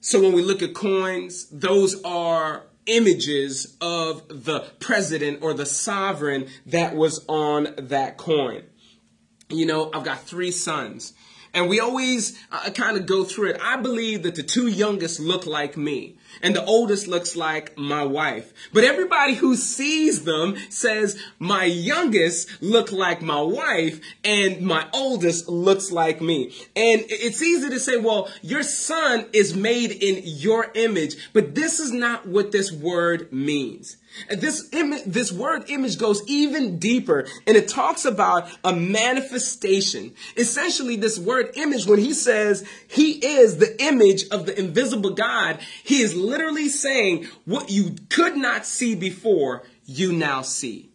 So 0.00 0.20
when 0.20 0.32
we 0.32 0.42
look 0.42 0.62
at 0.62 0.74
coins, 0.74 1.46
those 1.46 2.02
are 2.02 2.64
images 2.86 3.76
of 3.80 4.26
the 4.28 4.60
president 4.80 5.42
or 5.42 5.54
the 5.54 5.66
sovereign 5.66 6.48
that 6.66 6.94
was 6.94 7.24
on 7.28 7.74
that 7.78 8.18
coin. 8.18 8.64
You 9.48 9.66
know, 9.66 9.90
I've 9.94 10.04
got 10.04 10.22
three 10.22 10.50
sons. 10.50 11.12
And 11.54 11.68
we 11.68 11.80
always 11.80 12.38
uh, 12.50 12.70
kind 12.70 12.96
of 12.96 13.06
go 13.06 13.24
through 13.24 13.50
it. 13.50 13.60
I 13.62 13.76
believe 13.76 14.22
that 14.22 14.34
the 14.34 14.42
two 14.42 14.68
youngest 14.68 15.20
look 15.20 15.46
like 15.46 15.76
me 15.76 16.16
and 16.40 16.54
the 16.54 16.64
oldest 16.64 17.06
looks 17.06 17.36
like 17.36 17.76
my 17.76 18.04
wife. 18.04 18.52
But 18.72 18.84
everybody 18.84 19.34
who 19.34 19.56
sees 19.56 20.24
them 20.24 20.56
says 20.70 21.18
my 21.38 21.64
youngest 21.64 22.62
look 22.62 22.92
like 22.92 23.22
my 23.22 23.42
wife 23.42 24.00
and 24.24 24.62
my 24.62 24.86
oldest 24.94 25.48
looks 25.48 25.92
like 25.92 26.20
me. 26.20 26.54
And 26.76 27.04
it's 27.08 27.42
easy 27.42 27.70
to 27.70 27.80
say, 27.80 27.96
well, 27.96 28.28
your 28.42 28.62
son 28.62 29.26
is 29.32 29.56
made 29.56 29.90
in 29.90 30.22
your 30.24 30.70
image, 30.74 31.16
but 31.32 31.54
this 31.54 31.80
is 31.80 31.92
not 31.92 32.26
what 32.26 32.52
this 32.52 32.72
word 32.72 33.32
means. 33.32 33.96
This 34.28 34.68
image, 34.72 35.04
this 35.06 35.32
word 35.32 35.64
image 35.68 35.98
goes 35.98 36.22
even 36.28 36.78
deeper 36.78 37.26
and 37.46 37.56
it 37.56 37.68
talks 37.68 38.04
about 38.04 38.46
a 38.62 38.72
manifestation. 38.72 40.14
Essentially, 40.36 40.96
this 40.96 41.18
word 41.18 41.52
image, 41.54 41.86
when 41.86 41.98
he 41.98 42.12
says 42.12 42.66
he 42.88 43.12
is 43.12 43.56
the 43.56 43.82
image 43.82 44.28
of 44.30 44.44
the 44.44 44.58
invisible 44.58 45.14
God, 45.14 45.60
he 45.82 46.02
is 46.02 46.14
literally 46.22 46.68
saying 46.68 47.26
what 47.44 47.70
you 47.70 47.96
could 48.08 48.36
not 48.36 48.64
see 48.64 48.94
before, 48.94 49.64
you 49.84 50.12
now 50.12 50.42
see. 50.42 50.90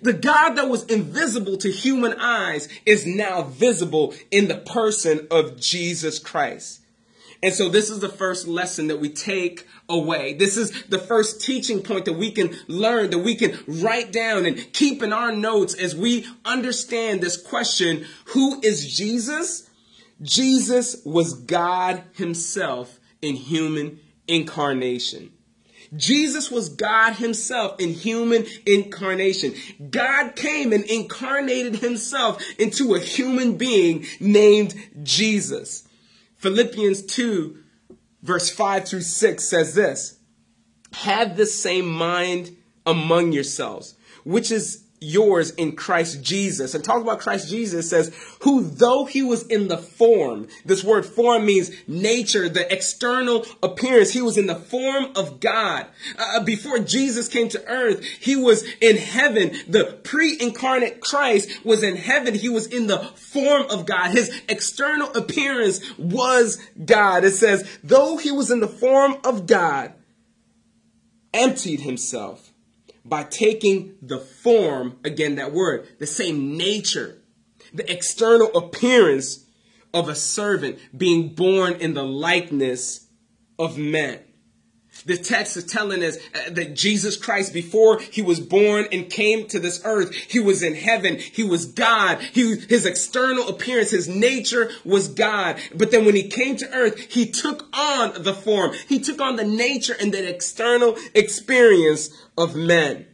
The 0.00 0.12
God 0.12 0.54
that 0.54 0.68
was 0.68 0.84
invisible 0.84 1.56
to 1.58 1.70
human 1.70 2.14
eyes 2.14 2.68
is 2.86 3.06
now 3.06 3.42
visible 3.42 4.14
in 4.30 4.48
the 4.48 4.58
person 4.58 5.26
of 5.30 5.58
Jesus 5.58 6.18
Christ. 6.18 6.80
And 7.42 7.52
so 7.52 7.68
this 7.68 7.90
is 7.90 7.98
the 7.98 8.08
first 8.08 8.46
lesson 8.46 8.86
that 8.86 9.00
we 9.00 9.08
take 9.08 9.66
away. 9.88 10.34
This 10.34 10.56
is 10.56 10.84
the 10.84 11.00
first 11.00 11.40
teaching 11.40 11.82
point 11.82 12.04
that 12.04 12.12
we 12.12 12.30
can 12.30 12.56
learn, 12.68 13.10
that 13.10 13.18
we 13.18 13.34
can 13.34 13.58
write 13.66 14.12
down 14.12 14.46
and 14.46 14.72
keep 14.72 15.02
in 15.02 15.12
our 15.12 15.34
notes 15.34 15.74
as 15.74 15.96
we 15.96 16.26
understand 16.44 17.20
this 17.20 17.36
question, 17.36 18.06
who 18.26 18.60
is 18.60 18.96
Jesus? 18.96 19.68
Jesus 20.22 21.02
was 21.04 21.34
God 21.34 22.04
himself 22.12 23.00
in 23.20 23.34
human 23.34 23.98
incarnation. 24.32 25.30
Jesus 25.94 26.50
was 26.50 26.70
God 26.70 27.14
himself 27.14 27.78
in 27.78 27.90
human 27.90 28.46
incarnation. 28.64 29.54
God 29.90 30.34
came 30.36 30.72
and 30.72 30.84
incarnated 30.84 31.76
himself 31.76 32.42
into 32.58 32.94
a 32.94 33.00
human 33.00 33.58
being 33.58 34.06
named 34.18 34.74
Jesus. 35.02 35.86
Philippians 36.36 37.02
2, 37.02 37.58
verse 38.22 38.50
5 38.50 38.88
through 38.88 39.02
6 39.02 39.48
says 39.48 39.74
this 39.74 40.18
Have 40.94 41.36
the 41.36 41.46
same 41.46 41.86
mind 41.86 42.56
among 42.86 43.32
yourselves, 43.32 43.94
which 44.24 44.50
is 44.50 44.84
yours 45.02 45.50
in 45.50 45.76
Christ 45.76 46.22
Jesus. 46.22 46.74
And 46.74 46.84
talk 46.84 47.02
about 47.02 47.20
Christ 47.20 47.48
Jesus 47.48 47.90
says, 47.90 48.14
who 48.40 48.62
though 48.62 49.04
he 49.04 49.22
was 49.22 49.46
in 49.46 49.68
the 49.68 49.78
form, 49.78 50.48
this 50.64 50.84
word 50.84 51.04
form 51.04 51.44
means 51.44 51.70
nature, 51.86 52.48
the 52.48 52.72
external 52.72 53.44
appearance. 53.62 54.12
He 54.12 54.22
was 54.22 54.38
in 54.38 54.46
the 54.46 54.54
form 54.54 55.12
of 55.16 55.40
God. 55.40 55.86
Uh, 56.18 56.42
before 56.44 56.78
Jesus 56.78 57.28
came 57.28 57.48
to 57.50 57.66
earth, 57.66 58.04
he 58.04 58.36
was 58.36 58.64
in 58.80 58.96
heaven. 58.96 59.52
The 59.68 59.98
pre-incarnate 60.04 61.00
Christ 61.00 61.64
was 61.64 61.82
in 61.82 61.96
heaven. 61.96 62.34
He 62.34 62.48
was 62.48 62.66
in 62.66 62.86
the 62.86 62.98
form 62.98 63.66
of 63.70 63.86
God. 63.86 64.12
His 64.12 64.30
external 64.48 65.12
appearance 65.16 65.80
was 65.98 66.58
God. 66.84 67.24
It 67.24 67.32
says, 67.32 67.68
though 67.82 68.16
he 68.16 68.30
was 68.30 68.50
in 68.50 68.60
the 68.60 68.68
form 68.68 69.16
of 69.24 69.46
God, 69.46 69.94
emptied 71.34 71.80
himself 71.80 72.51
by 73.12 73.24
taking 73.24 73.94
the 74.00 74.18
form, 74.18 74.98
again, 75.04 75.34
that 75.34 75.52
word, 75.52 75.86
the 75.98 76.06
same 76.06 76.56
nature, 76.56 77.18
the 77.74 77.92
external 77.92 78.48
appearance 78.56 79.44
of 79.92 80.08
a 80.08 80.14
servant 80.14 80.78
being 80.96 81.34
born 81.34 81.74
in 81.74 81.92
the 81.92 82.02
likeness 82.02 83.08
of 83.58 83.76
men. 83.76 84.18
The 85.06 85.16
text 85.16 85.56
is 85.56 85.64
telling 85.64 86.04
us 86.04 86.16
uh, 86.16 86.50
that 86.50 86.74
Jesus 86.74 87.16
Christ, 87.16 87.52
before 87.52 88.00
he 88.00 88.22
was 88.22 88.40
born 88.40 88.86
and 88.92 89.10
came 89.10 89.46
to 89.48 89.58
this 89.58 89.82
earth, 89.84 90.14
he 90.14 90.38
was 90.40 90.62
in 90.62 90.74
heaven. 90.74 91.18
He 91.18 91.42
was 91.42 91.66
God. 91.66 92.20
He, 92.20 92.56
his 92.56 92.86
external 92.86 93.48
appearance, 93.48 93.90
his 93.90 94.08
nature 94.08 94.70
was 94.84 95.08
God. 95.08 95.60
But 95.74 95.90
then 95.90 96.04
when 96.04 96.14
he 96.14 96.28
came 96.28 96.56
to 96.56 96.72
earth, 96.72 96.98
he 97.12 97.30
took 97.30 97.66
on 97.76 98.22
the 98.22 98.34
form. 98.34 98.72
He 98.88 99.00
took 99.00 99.20
on 99.20 99.36
the 99.36 99.44
nature 99.44 99.96
and 100.00 100.12
the 100.12 100.28
external 100.28 100.96
experience 101.14 102.10
of 102.38 102.54
men. 102.54 103.06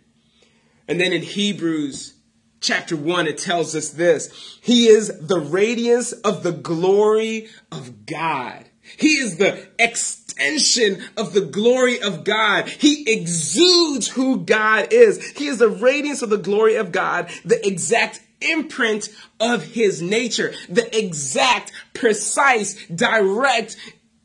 And 0.86 1.00
then 1.00 1.12
in 1.12 1.22
Hebrews 1.22 2.14
chapter 2.60 2.96
1, 2.96 3.26
it 3.26 3.38
tells 3.38 3.74
us 3.74 3.90
this 3.90 4.58
He 4.62 4.88
is 4.88 5.26
the 5.26 5.40
radiance 5.40 6.12
of 6.12 6.42
the 6.42 6.52
glory 6.52 7.48
of 7.70 8.06
God. 8.06 8.67
He 8.96 9.14
is 9.14 9.36
the 9.36 9.68
extension 9.78 11.02
of 11.16 11.32
the 11.32 11.40
glory 11.40 12.00
of 12.00 12.24
God. 12.24 12.68
He 12.68 13.10
exudes 13.10 14.08
who 14.08 14.38
God 14.44 14.92
is. 14.92 15.32
He 15.32 15.46
is 15.46 15.58
the 15.58 15.68
radiance 15.68 16.22
of 16.22 16.30
the 16.30 16.38
glory 16.38 16.76
of 16.76 16.92
God, 16.92 17.28
the 17.44 17.64
exact 17.66 18.20
imprint 18.40 19.08
of 19.40 19.64
his 19.64 20.00
nature, 20.00 20.54
the 20.68 20.96
exact, 20.96 21.72
precise, 21.94 22.86
direct 22.86 23.76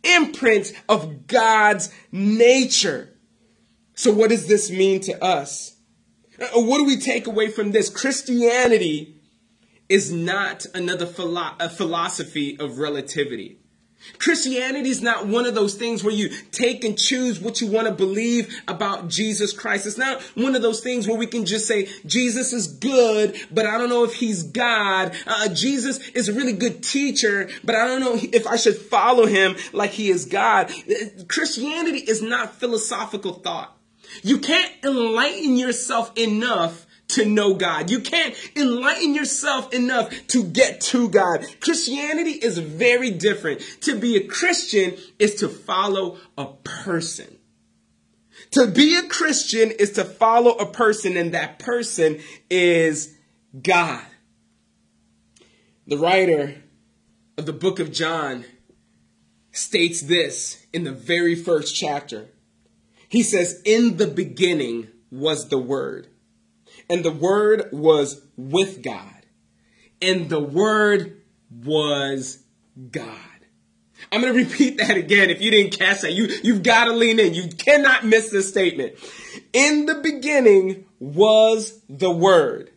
imprint 0.03 0.73
of 0.87 1.27
God's 1.27 1.91
nature. 2.11 3.09
So, 3.95 4.11
what 4.11 4.29
does 4.29 4.47
this 4.47 4.71
mean 4.71 5.01
to 5.01 5.23
us? 5.23 5.77
Uh, 6.39 6.61
what 6.61 6.79
do 6.79 6.85
we 6.85 6.97
take 6.97 7.27
away 7.27 7.49
from 7.49 7.71
this? 7.71 7.89
Christianity 7.89 9.21
is 9.87 10.11
not 10.11 10.65
another 10.73 11.05
philo- 11.05 11.55
philosophy 11.69 12.57
of 12.59 12.79
relativity. 12.79 13.59
Christianity 14.19 14.89
is 14.89 15.01
not 15.01 15.27
one 15.27 15.45
of 15.45 15.55
those 15.55 15.75
things 15.75 16.03
where 16.03 16.13
you 16.13 16.29
take 16.51 16.83
and 16.83 16.97
choose 16.97 17.39
what 17.39 17.61
you 17.61 17.67
want 17.67 17.87
to 17.87 17.93
believe 17.93 18.53
about 18.67 19.07
Jesus 19.07 19.53
Christ. 19.53 19.85
It's 19.85 19.97
not 19.97 20.21
one 20.35 20.55
of 20.55 20.61
those 20.61 20.81
things 20.81 21.07
where 21.07 21.17
we 21.17 21.27
can 21.27 21.45
just 21.45 21.67
say, 21.67 21.89
Jesus 22.05 22.53
is 22.53 22.67
good, 22.67 23.35
but 23.51 23.65
I 23.65 23.77
don't 23.77 23.89
know 23.89 24.03
if 24.03 24.13
he's 24.13 24.43
God. 24.43 25.15
Uh, 25.25 25.49
Jesus 25.49 25.99
is 26.09 26.29
a 26.29 26.33
really 26.33 26.53
good 26.53 26.83
teacher, 26.83 27.49
but 27.63 27.75
I 27.75 27.85
don't 27.85 28.01
know 28.01 28.15
if 28.15 28.47
I 28.47 28.55
should 28.55 28.77
follow 28.77 29.25
him 29.25 29.55
like 29.71 29.91
he 29.91 30.09
is 30.09 30.25
God. 30.25 30.71
Christianity 31.27 31.99
is 31.99 32.21
not 32.21 32.55
philosophical 32.55 33.33
thought. 33.33 33.75
You 34.21 34.39
can't 34.39 34.71
enlighten 34.83 35.55
yourself 35.55 36.15
enough 36.17 36.85
to 37.13 37.25
know 37.25 37.53
God. 37.53 37.89
You 37.89 37.99
can't 37.99 38.35
enlighten 38.55 39.15
yourself 39.15 39.73
enough 39.73 40.11
to 40.27 40.43
get 40.43 40.81
to 40.81 41.09
God. 41.09 41.45
Christianity 41.59 42.31
is 42.31 42.57
very 42.57 43.11
different. 43.11 43.61
To 43.81 43.97
be 43.97 44.17
a 44.17 44.27
Christian 44.27 44.95
is 45.19 45.35
to 45.35 45.49
follow 45.49 46.17
a 46.37 46.47
person. 46.63 47.37
To 48.51 48.67
be 48.67 48.95
a 48.97 49.03
Christian 49.03 49.71
is 49.71 49.93
to 49.93 50.03
follow 50.03 50.51
a 50.51 50.71
person, 50.71 51.17
and 51.17 51.33
that 51.33 51.59
person 51.59 52.19
is 52.49 53.15
God. 53.59 54.05
The 55.87 55.97
writer 55.97 56.55
of 57.37 57.45
the 57.45 57.53
book 57.53 57.79
of 57.79 57.91
John 57.91 58.45
states 59.51 60.01
this 60.01 60.65
in 60.71 60.83
the 60.83 60.91
very 60.91 61.35
first 61.35 61.75
chapter. 61.75 62.29
He 63.09 63.23
says, 63.23 63.61
In 63.65 63.97
the 63.97 64.07
beginning 64.07 64.87
was 65.11 65.49
the 65.49 65.57
Word, 65.57 66.07
and 66.89 67.03
the 67.03 67.11
Word 67.11 67.69
was 67.71 68.21
with 68.37 68.81
God, 68.81 69.25
and 70.01 70.29
the 70.29 70.39
Word 70.39 71.21
was 71.63 72.43
God. 72.91 73.09
I'm 74.11 74.21
going 74.21 74.33
to 74.33 74.43
repeat 74.43 74.77
that 74.77 74.97
again. 74.97 75.29
If 75.29 75.41
you 75.41 75.51
didn't 75.51 75.77
catch 75.77 76.01
that, 76.01 76.13
you, 76.13 76.27
you've 76.43 76.63
got 76.63 76.85
to 76.85 76.93
lean 76.93 77.19
in. 77.19 77.33
You 77.33 77.47
cannot 77.49 78.05
miss 78.05 78.29
this 78.29 78.49
statement. 78.49 78.95
In 79.53 79.85
the 79.85 79.95
beginning 79.95 80.85
was 80.99 81.81
the 81.89 82.11
Word, 82.11 82.71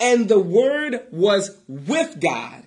and 0.00 0.28
the 0.28 0.40
Word 0.40 1.06
was 1.10 1.56
with 1.68 2.20
God, 2.20 2.66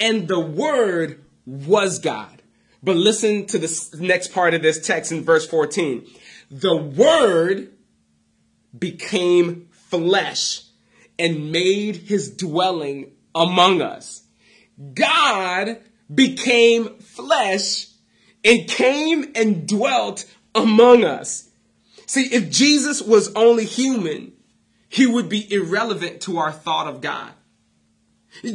and 0.00 0.28
the 0.28 0.40
Word 0.40 1.24
was 1.46 1.98
God. 1.98 2.42
But 2.82 2.96
listen 2.96 3.46
to 3.46 3.58
the 3.58 3.96
next 3.98 4.32
part 4.32 4.52
of 4.52 4.60
this 4.60 4.86
text 4.86 5.10
in 5.10 5.24
verse 5.24 5.46
14. 5.46 6.06
The 6.50 6.76
Word 6.76 7.72
became 8.78 9.68
flesh 9.98 10.62
and 11.18 11.52
made 11.52 11.96
his 11.96 12.30
dwelling 12.30 13.12
among 13.34 13.82
us. 13.82 14.22
God 14.94 15.80
became 16.12 16.96
flesh 16.98 17.88
and 18.44 18.68
came 18.68 19.32
and 19.34 19.66
dwelt 19.66 20.24
among 20.54 21.04
us. 21.04 21.48
See, 22.06 22.26
if 22.26 22.50
Jesus 22.50 23.00
was 23.00 23.32
only 23.34 23.64
human, 23.64 24.32
he 24.88 25.06
would 25.06 25.28
be 25.28 25.52
irrelevant 25.52 26.20
to 26.22 26.38
our 26.38 26.52
thought 26.52 26.86
of 26.86 27.00
God. 27.00 27.32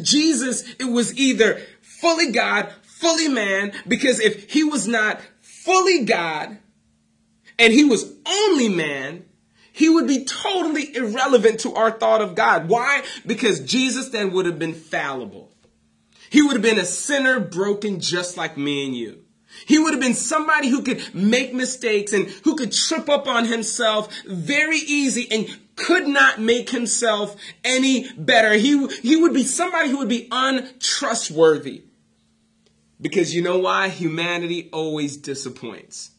Jesus, 0.01 0.63
it 0.79 0.86
was 0.86 1.17
either 1.17 1.62
fully 1.81 2.31
God, 2.31 2.72
fully 2.84 3.27
man, 3.27 3.72
because 3.88 4.19
if 4.19 4.51
he 4.51 4.63
was 4.63 4.88
not 4.88 5.22
fully 5.41 6.03
God 6.03 6.58
and 7.58 7.74
he 7.74 7.84
was 7.84 8.13
only 8.25 8.69
man, 8.69 9.25
he 9.72 9.90
would 9.90 10.08
be 10.08 10.26
totally 10.26 10.96
irrelevant 10.96 11.62
to 11.62 11.74
our 11.76 11.92
thought 11.92 12.22
of 12.22 12.36
God. 12.36 12.70
Why? 12.70 13.04
Because 13.26 13.60
Jesus 13.60 14.10
then 14.10 14.32
would 14.32 14.46
have 14.46 14.60
been 14.60 14.74
fallible. 14.74 15.52
He 16.30 16.42
would 16.42 16.54
have 16.54 16.62
been 16.62 16.80
a 16.80 16.86
sinner 16.86 17.40
broken 17.40 18.00
just 18.00 18.38
like 18.38 18.58
me 18.58 18.86
and 18.86 18.96
you. 18.96 19.24
He 19.66 19.80
would 19.80 19.94
have 19.94 20.02
been 20.02 20.14
somebody 20.14 20.70
who 20.70 20.84
could 20.84 21.14
make 21.14 21.54
mistakes 21.54 22.14
and 22.14 22.28
who 22.28 22.56
could 22.56 22.72
trip 22.72 23.10
up 23.10 23.28
on 23.28 23.46
himself 23.46 24.14
very 24.26 24.78
easy 24.78 25.28
and 25.32 25.48
could 25.76 26.08
not 26.08 26.40
make 26.40 26.70
himself 26.70 27.36
any 27.64 28.12
better. 28.14 28.54
He, 28.54 28.88
he 28.88 29.16
would 29.16 29.34
be 29.34 29.44
somebody 29.44 29.90
who 29.90 29.98
would 29.98 30.10
be 30.10 30.28
untrustworthy. 30.32 31.84
Because 33.02 33.34
you 33.34 33.42
know 33.42 33.58
why? 33.58 33.90
Humanity 33.90 34.70
always 34.72 35.18
disappoints. 35.18 36.12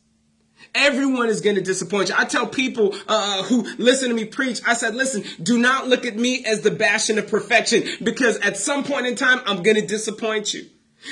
Everyone 0.75 1.29
is 1.29 1.41
going 1.41 1.57
to 1.57 1.63
disappoint 1.63 2.09
you. 2.09 2.15
I 2.17 2.25
tell 2.25 2.47
people 2.47 2.95
uh, 3.09 3.43
who 3.45 3.63
listen 3.79 4.09
to 4.09 4.15
me 4.15 4.25
preach, 4.25 4.61
I 4.67 4.75
said, 4.75 4.95
listen, 4.95 5.25
do 5.43 5.59
not 5.59 5.89
look 5.89 6.07
at 6.07 6.17
me 6.17 6.45
as 6.45 6.61
the 6.61 6.71
bastion 6.71 7.19
of 7.19 7.29
perfection 7.29 7.85
because 8.03 8.39
at 8.39 8.57
some 8.57 8.85
point 8.85 9.07
in 9.07 9.17
time, 9.17 9.41
I'm 9.47 9.63
going 9.63 9.77
to 9.77 9.87
disappoint 9.87 10.55
you. 10.55 10.67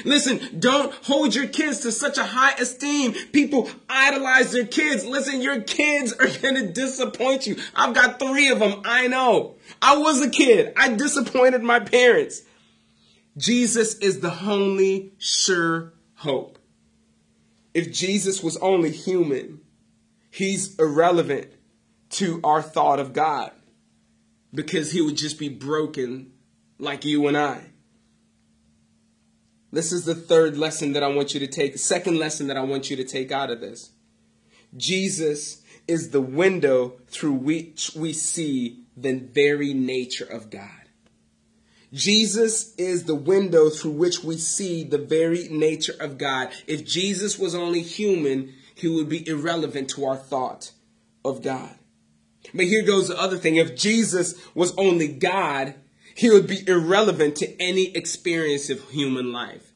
Listen, 0.05 0.61
don't 0.61 0.93
hold 1.05 1.35
your 1.35 1.47
kids 1.47 1.81
to 1.81 1.93
such 1.93 2.19
a 2.19 2.25
high 2.25 2.53
esteem. 2.53 3.15
People 3.33 3.71
idolize 3.89 4.53
their 4.53 4.67
kids. 4.67 5.05
Listen, 5.05 5.41
your 5.41 5.63
kids 5.63 6.13
are 6.13 6.29
going 6.43 6.57
to 6.57 6.73
disappoint 6.73 7.47
you. 7.47 7.57
I've 7.75 7.95
got 7.95 8.19
three 8.19 8.51
of 8.51 8.59
them. 8.59 8.83
I 8.85 9.09
know. 9.09 9.57
I 9.81 9.97
was 9.97 10.21
a 10.21 10.31
kid. 10.31 10.73
I 10.77 10.95
disappointed 10.95 11.63
my 11.63 11.81
parents. 11.81 12.43
Jesus 13.37 13.95
is 13.99 14.21
the 14.21 14.37
only 14.45 15.13
sure 15.19 15.93
hope. 16.17 16.58
If 17.75 17.93
Jesus 17.93 18.43
was 18.43 18.57
only 18.59 18.91
human, 18.91 19.61
he's 20.31 20.79
irrelevant 20.79 21.53
to 22.11 22.41
our 22.43 22.63
thought 22.63 22.99
of 22.99 23.13
God 23.13 23.53
because 24.53 24.93
he 24.93 25.01
would 25.01 25.17
just 25.17 25.39
be 25.39 25.49
broken 25.49 26.33
like 26.79 27.05
you 27.05 27.27
and 27.27 27.37
I. 27.37 27.71
This 29.71 29.93
is 29.93 30.05
the 30.05 30.15
third 30.15 30.57
lesson 30.57 30.95
that 30.95 31.03
I 31.03 31.09
want 31.09 31.35
you 31.35 31.41
to 31.41 31.47
take, 31.47 31.77
second 31.77 32.19
lesson 32.19 32.47
that 32.47 32.57
I 32.57 32.63
want 32.63 32.89
you 32.89 32.97
to 32.97 33.05
take 33.05 33.31
out 33.31 33.51
of 33.51 33.61
this. 33.61 33.91
Jesus 34.77 35.63
is 35.87 36.11
the 36.11 36.21
window 36.21 36.95
through 37.09 37.33
which 37.33 37.93
we 37.95 38.13
see 38.13 38.85
the 38.97 39.19
very 39.19 39.75
nature 39.75 40.25
of 40.25 40.51
God. 40.51 40.88
Jesus 41.93 42.75
is 42.77 43.05
the 43.05 43.15
window 43.15 43.71
through 43.71 43.93
which 43.93 44.23
we 44.23 44.37
see 44.37 44.85
the 44.85 44.99
very 44.99 45.49
nature 45.49 45.95
of 46.01 46.19
God. 46.19 46.51
If 46.67 46.85
Jesus 46.85 47.39
was 47.39 47.55
only 47.55 47.81
human, 47.81 48.55
he 48.75 48.89
would 48.89 49.09
be 49.09 49.27
irrelevant 49.27 49.91
to 49.91 50.05
our 50.05 50.17
thought 50.17 50.73
of 51.25 51.43
God. 51.43 51.75
But 52.55 52.67
here 52.67 52.85
goes 52.85 53.09
the 53.09 53.21
other 53.21 53.39
thing. 53.39 53.57
If 53.57 53.77
Jesus 53.77 54.35
was 54.55 54.75
only 54.77 55.09
God, 55.09 55.75
he 56.15 56.31
would 56.31 56.47
be 56.47 56.67
irrelevant 56.67 57.37
to 57.37 57.61
any 57.61 57.95
experience 57.97 58.71
of 58.71 58.91
human 58.91 59.33
life. 59.33 59.73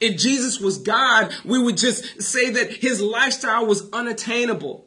If 0.00 0.16
Jesus 0.16 0.60
was 0.60 0.78
God, 0.78 1.34
we 1.44 1.58
would 1.58 1.76
just 1.76 2.22
say 2.22 2.50
that 2.50 2.72
his 2.72 3.00
lifestyle 3.00 3.66
was 3.66 3.88
unattainable. 3.90 4.86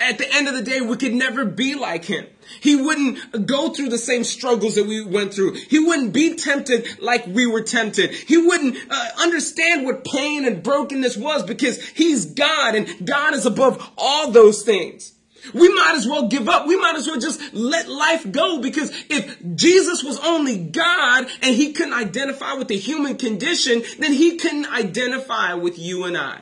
At 0.00 0.16
the 0.16 0.32
end 0.32 0.48
of 0.48 0.54
the 0.54 0.62
day, 0.62 0.80
we 0.80 0.96
could 0.96 1.12
never 1.12 1.44
be 1.44 1.74
like 1.74 2.06
him. 2.06 2.26
He 2.60 2.74
wouldn't 2.74 3.46
go 3.46 3.70
through 3.70 3.90
the 3.90 3.98
same 3.98 4.24
struggles 4.24 4.76
that 4.76 4.86
we 4.86 5.04
went 5.04 5.34
through. 5.34 5.54
He 5.54 5.78
wouldn't 5.78 6.12
be 6.12 6.36
tempted 6.36 7.02
like 7.02 7.26
we 7.26 7.46
were 7.46 7.62
tempted. 7.62 8.12
He 8.12 8.38
wouldn't 8.38 8.76
uh, 8.90 9.08
understand 9.20 9.84
what 9.84 10.04
pain 10.04 10.46
and 10.46 10.62
brokenness 10.62 11.16
was 11.16 11.42
because 11.42 11.86
he's 11.88 12.26
God 12.26 12.74
and 12.74 13.06
God 13.06 13.34
is 13.34 13.44
above 13.44 13.90
all 13.98 14.30
those 14.30 14.62
things. 14.62 15.12
We 15.52 15.68
might 15.68 15.94
as 15.96 16.06
well 16.06 16.28
give 16.28 16.48
up. 16.48 16.66
We 16.66 16.76
might 16.76 16.96
as 16.96 17.06
well 17.06 17.20
just 17.20 17.52
let 17.52 17.86
life 17.86 18.30
go 18.32 18.62
because 18.62 18.90
if 19.10 19.38
Jesus 19.54 20.02
was 20.02 20.18
only 20.20 20.56
God 20.56 21.26
and 21.42 21.54
he 21.54 21.72
couldn't 21.74 21.92
identify 21.92 22.54
with 22.54 22.68
the 22.68 22.78
human 22.78 23.18
condition, 23.18 23.82
then 23.98 24.14
he 24.14 24.38
couldn't 24.38 24.72
identify 24.72 25.52
with 25.52 25.78
you 25.78 26.04
and 26.04 26.16
I. 26.16 26.40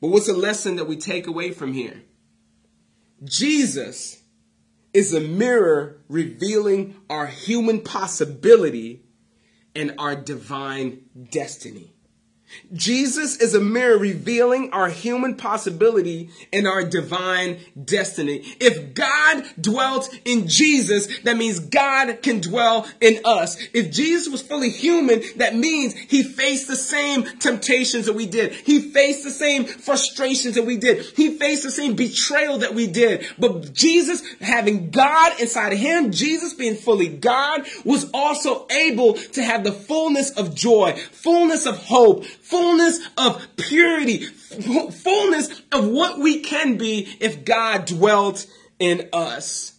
But 0.00 0.08
what's 0.08 0.28
a 0.28 0.34
lesson 0.34 0.76
that 0.76 0.86
we 0.86 0.96
take 0.96 1.26
away 1.26 1.52
from 1.52 1.72
here? 1.72 2.02
Jesus 3.22 4.22
is 4.92 5.12
a 5.12 5.20
mirror 5.20 6.00
revealing 6.08 6.96
our 7.08 7.26
human 7.26 7.80
possibility 7.80 9.04
and 9.74 9.94
our 9.98 10.16
divine 10.16 11.02
destiny. 11.30 11.94
Jesus 12.72 13.36
is 13.36 13.54
a 13.54 13.60
mirror 13.60 13.98
revealing 13.98 14.72
our 14.72 14.88
human 14.88 15.34
possibility 15.34 16.30
and 16.52 16.66
our 16.66 16.84
divine 16.84 17.58
destiny. 17.84 18.42
If 18.60 18.94
God 18.94 19.44
dwelt 19.60 20.08
in 20.24 20.48
Jesus, 20.48 21.20
that 21.20 21.36
means 21.36 21.58
God 21.58 22.22
can 22.22 22.40
dwell 22.40 22.86
in 23.00 23.20
us. 23.24 23.56
If 23.72 23.92
Jesus 23.92 24.28
was 24.28 24.42
fully 24.42 24.70
human, 24.70 25.22
that 25.36 25.54
means 25.54 25.94
he 25.94 26.22
faced 26.22 26.68
the 26.68 26.76
same 26.76 27.24
temptations 27.38 28.06
that 28.06 28.14
we 28.14 28.26
did. 28.26 28.52
He 28.52 28.80
faced 28.80 29.24
the 29.24 29.30
same 29.30 29.64
frustrations 29.64 30.54
that 30.54 30.66
we 30.66 30.76
did. 30.76 31.04
He 31.16 31.36
faced 31.38 31.62
the 31.62 31.70
same 31.70 31.96
betrayal 31.96 32.58
that 32.58 32.74
we 32.74 32.86
did. 32.86 33.26
But 33.38 33.72
Jesus 33.72 34.22
having 34.40 34.90
God 34.90 35.40
inside 35.40 35.72
of 35.72 35.78
him, 35.78 36.12
Jesus 36.12 36.54
being 36.54 36.76
fully 36.76 37.08
God, 37.08 37.66
was 37.84 38.10
also 38.12 38.66
able 38.70 39.14
to 39.14 39.42
have 39.42 39.64
the 39.64 39.72
fullness 39.72 40.30
of 40.30 40.54
joy, 40.54 40.92
fullness 41.12 41.66
of 41.66 41.76
hope, 41.76 42.24
fullness 42.42 43.00
of 43.16 43.46
purity, 43.56 44.24
fullness 44.24 45.62
of 45.72 45.88
what 45.88 46.18
we 46.18 46.40
can 46.40 46.76
be 46.76 47.16
if 47.20 47.44
God 47.44 47.86
dwelt 47.86 48.46
in 48.78 49.08
us. 49.12 49.78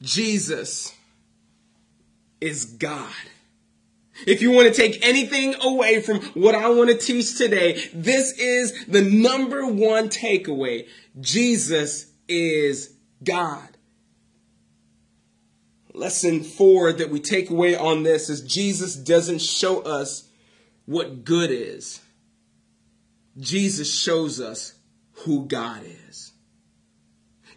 Jesus 0.00 0.92
is 2.40 2.64
God. 2.64 3.12
If 4.26 4.42
you 4.42 4.50
want 4.50 4.68
to 4.68 4.74
take 4.74 5.04
anything 5.06 5.54
away 5.60 6.00
from 6.00 6.20
what 6.34 6.54
I 6.54 6.68
want 6.68 6.90
to 6.90 6.96
teach 6.96 7.36
today, 7.36 7.82
this 7.94 8.32
is 8.38 8.86
the 8.86 9.02
number 9.02 9.66
one 9.66 10.08
takeaway. 10.08 10.86
Jesus 11.20 12.06
is 12.28 12.94
God. 13.22 13.71
Lesson 15.94 16.42
four 16.42 16.92
that 16.92 17.10
we 17.10 17.20
take 17.20 17.50
away 17.50 17.76
on 17.76 18.02
this 18.02 18.30
is 18.30 18.40
Jesus 18.40 18.96
doesn't 18.96 19.42
show 19.42 19.82
us 19.82 20.28
what 20.86 21.24
good 21.24 21.50
is. 21.50 22.00
Jesus 23.38 23.92
shows 23.92 24.40
us 24.40 24.74
who 25.24 25.46
God 25.46 25.82
is. 26.08 26.32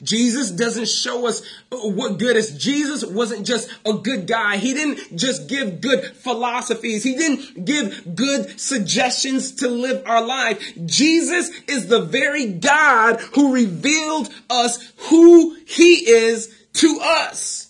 Jesus 0.04 0.52
doesn't 0.52 0.90
show 0.90 1.26
us 1.28 1.42
what 1.72 2.20
good 2.20 2.36
is. 2.36 2.58
Jesus 2.58 3.06
wasn't 3.06 3.48
just 3.48 3.70
a 3.86 3.94
good 3.94 4.28
guy. 4.28 4.58
He 4.58 4.74
didn't 4.74 5.18
just 5.18 5.48
give 5.48 5.80
good 5.80 6.04
philosophies. 6.18 7.04
He 7.04 7.16
didn't 7.16 7.66
give 7.66 8.16
good 8.16 8.60
suggestions 8.60 9.54
to 9.56 9.70
live 9.70 10.04
our 10.06 10.26
life. 10.26 10.78
Jesus 10.86 11.50
is 11.68 11.88
the 11.88 12.02
very 12.02 12.48
God 12.48 13.22
who 13.34 13.54
revealed 13.54 14.30
us 14.50 14.92
who 15.10 15.56
he 15.66 16.10
is 16.10 16.54
to 16.74 17.00
us. 17.02 17.65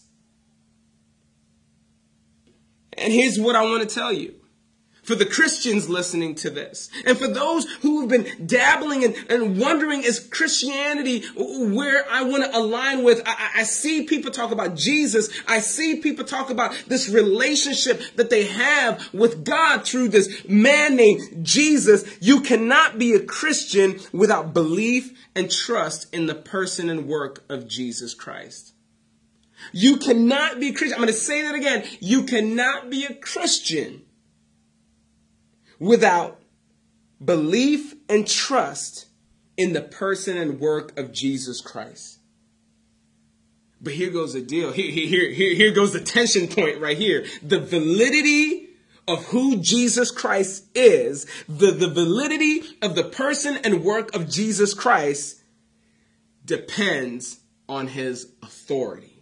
And 2.97 3.12
here's 3.12 3.39
what 3.39 3.55
I 3.55 3.63
want 3.63 3.88
to 3.88 3.93
tell 3.93 4.13
you 4.13 4.36
for 5.05 5.15
the 5.15 5.25
Christians 5.25 5.88
listening 5.88 6.34
to 6.36 6.49
this, 6.49 6.89
and 7.05 7.15
for 7.17 7.27
those 7.27 7.71
who 7.81 8.01
have 8.01 8.10
been 8.10 8.47
dabbling 8.47 9.03
and, 9.03 9.15
and 9.29 9.60
wondering 9.60 10.03
is 10.03 10.19
Christianity 10.19 11.23
where 11.38 12.10
I 12.10 12.23
want 12.23 12.43
to 12.43 12.58
align 12.58 13.03
with. 13.03 13.21
I, 13.25 13.51
I 13.58 13.63
see 13.63 14.05
people 14.05 14.31
talk 14.31 14.51
about 14.51 14.75
Jesus. 14.75 15.29
I 15.47 15.60
see 15.60 15.97
people 15.97 16.25
talk 16.25 16.49
about 16.49 16.86
this 16.88 17.08
relationship 17.08 18.01
that 18.15 18.31
they 18.31 18.45
have 18.47 19.13
with 19.13 19.45
God 19.45 19.86
through 19.86 20.10
this 20.10 20.43
man 20.47 20.95
named 20.95 21.45
Jesus. 21.45 22.17
You 22.19 22.41
cannot 22.41 22.97
be 22.97 23.13
a 23.13 23.23
Christian 23.23 23.99
without 24.12 24.55
belief 24.55 25.15
and 25.36 25.51
trust 25.51 26.12
in 26.15 26.25
the 26.25 26.36
person 26.36 26.89
and 26.89 27.08
work 27.08 27.43
of 27.47 27.67
Jesus 27.67 28.15
Christ. 28.15 28.74
You 29.71 29.97
cannot 29.97 30.60
be 30.60 30.71
Christian. 30.71 30.93
I'm 30.93 31.01
going 31.01 31.13
to 31.13 31.19
say 31.19 31.41
that 31.43 31.56
again. 31.56 31.86
You 31.99 32.23
cannot 32.23 32.89
be 32.89 33.06
a 33.06 33.13
Christian 33.13 34.04
without 35.80 36.39
belief 37.23 37.95
and 38.10 38.28
trust 38.28 39.08
in 39.58 39.73
the 39.73 39.82
person 39.82 40.38
and 40.38 40.60
work 40.60 40.97
of 40.97 41.12
Jesus 41.12 41.62
Christ. 41.62 42.19
But 43.82 43.93
here 43.93 44.10
goes 44.10 44.34
the 44.34 44.41
deal. 44.41 44.71
Here, 44.71 44.91
here, 44.91 45.30
here, 45.30 45.54
here 45.54 45.71
goes 45.71 45.93
the 45.93 45.99
tension 45.99 46.47
point 46.47 46.80
right 46.80 46.97
here. 46.97 47.25
The 47.43 47.60
validity 47.60 48.69
of 49.08 49.25
who 49.25 49.58
Jesus 49.58 50.12
Christ 50.12 50.65
is, 50.73 51.28
the, 51.47 51.71
the 51.71 51.89
validity 51.89 52.63
of 52.82 52.95
the 52.95 53.04
person 53.04 53.58
and 53.63 53.84
work 53.84 54.15
of 54.15 54.30
Jesus 54.30 54.73
Christ 54.73 55.41
depends 56.43 57.39
on 57.69 57.88
his 57.88 58.32
authority. 58.41 59.14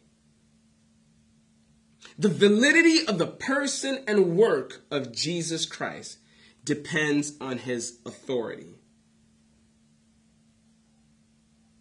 The 2.18 2.30
validity 2.30 3.08
of 3.08 3.18
the 3.18 3.28
person 3.28 4.04
and 4.08 4.38
work 4.38 4.84
of 4.92 5.12
Jesus 5.12 5.66
Christ 5.66 6.20
depends 6.64 7.34
on 7.42 7.58
his 7.58 8.00
authority. 8.06 8.76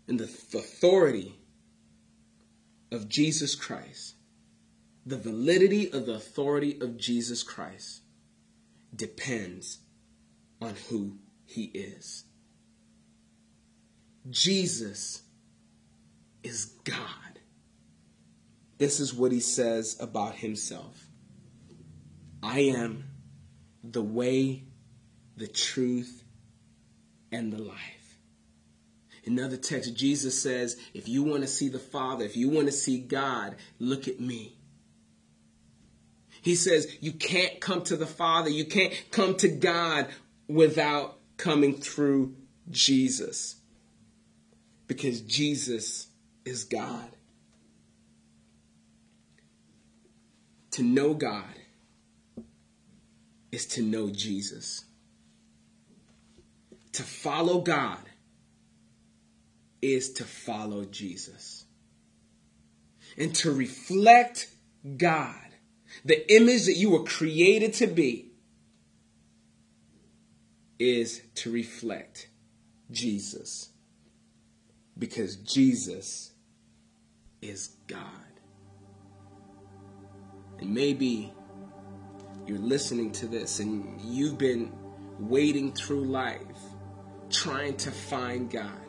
And 0.09 0.18
the 0.18 0.25
authority 0.25 1.38
of 2.90 3.09
Jesus 3.09 3.55
Christ, 3.55 4.14
the 5.07 5.16
validity 5.16 5.90
of 5.90 6.07
the 6.07 6.14
authority 6.14 6.79
of 6.81 6.97
Jesus 6.97 7.42
Christ 7.42 8.03
depends 8.95 9.79
on 10.61 10.75
who 10.88 11.18
he 11.45 11.64
is. 11.64 12.25
Jesus 14.31 15.23
is 16.42 16.66
God. 16.85 17.32
This 18.83 18.99
is 18.99 19.14
what 19.14 19.31
he 19.31 19.38
says 19.38 19.97
about 20.01 20.35
himself 20.35 21.07
I 22.42 22.62
am 22.62 23.05
the 23.85 24.03
way, 24.03 24.64
the 25.37 25.47
truth, 25.47 26.25
and 27.31 27.53
the 27.53 27.62
life. 27.62 28.18
Another 29.25 29.57
text, 29.57 29.95
Jesus 29.95 30.42
says, 30.42 30.77
if 30.95 31.09
you 31.09 31.23
want 31.23 31.42
to 31.42 31.47
see 31.47 31.68
the 31.68 31.79
Father, 31.79 32.25
if 32.25 32.37
you 32.37 32.49
want 32.49 32.66
to 32.66 32.73
see 32.73 32.99
God, 32.99 33.55
look 33.79 34.09
at 34.09 34.18
me. 34.18 34.59
He 36.42 36.57
says, 36.57 36.97
you 37.01 37.12
can't 37.12 37.61
come 37.61 37.85
to 37.85 37.97
the 37.97 38.05
Father, 38.05 38.51
you 38.51 38.64
can't 38.64 38.92
come 39.12 39.37
to 39.37 39.49
God 39.49 40.09
without 40.49 41.18
coming 41.37 41.77
through 41.77 42.35
Jesus. 42.68 43.55
Because 44.88 45.21
Jesus 45.21 46.09
is 46.45 46.64
God. 46.64 47.09
To 50.72 50.82
know 50.82 51.14
God 51.14 51.54
is 53.50 53.66
to 53.66 53.82
know 53.82 54.11
Jesus. 54.11 54.85
To 56.92 57.02
follow 57.02 57.61
God 57.61 57.98
is 59.82 60.12
to 60.14 60.24
follow 60.24 60.85
Jesus. 60.85 61.64
And 63.18 63.35
to 63.37 63.52
reflect 63.52 64.48
God, 64.96 65.35
the 66.04 66.35
image 66.35 66.64
that 66.64 66.76
you 66.76 66.90
were 66.90 67.04
created 67.04 67.74
to 67.74 67.87
be, 67.87 68.30
is 70.78 71.20
to 71.37 71.52
reflect 71.52 72.28
Jesus. 72.90 73.68
Because 74.98 75.37
Jesus 75.37 76.32
is 77.42 77.76
God. 77.87 78.32
And 80.62 80.72
maybe 80.72 81.33
you're 82.46 82.57
listening 82.57 83.11
to 83.12 83.27
this 83.27 83.59
and 83.59 84.01
you've 84.01 84.38
been 84.38 84.72
wading 85.18 85.72
through 85.72 86.05
life 86.05 86.38
trying 87.31 87.77
to 87.79 87.90
find 87.90 88.48
God. 88.48 88.82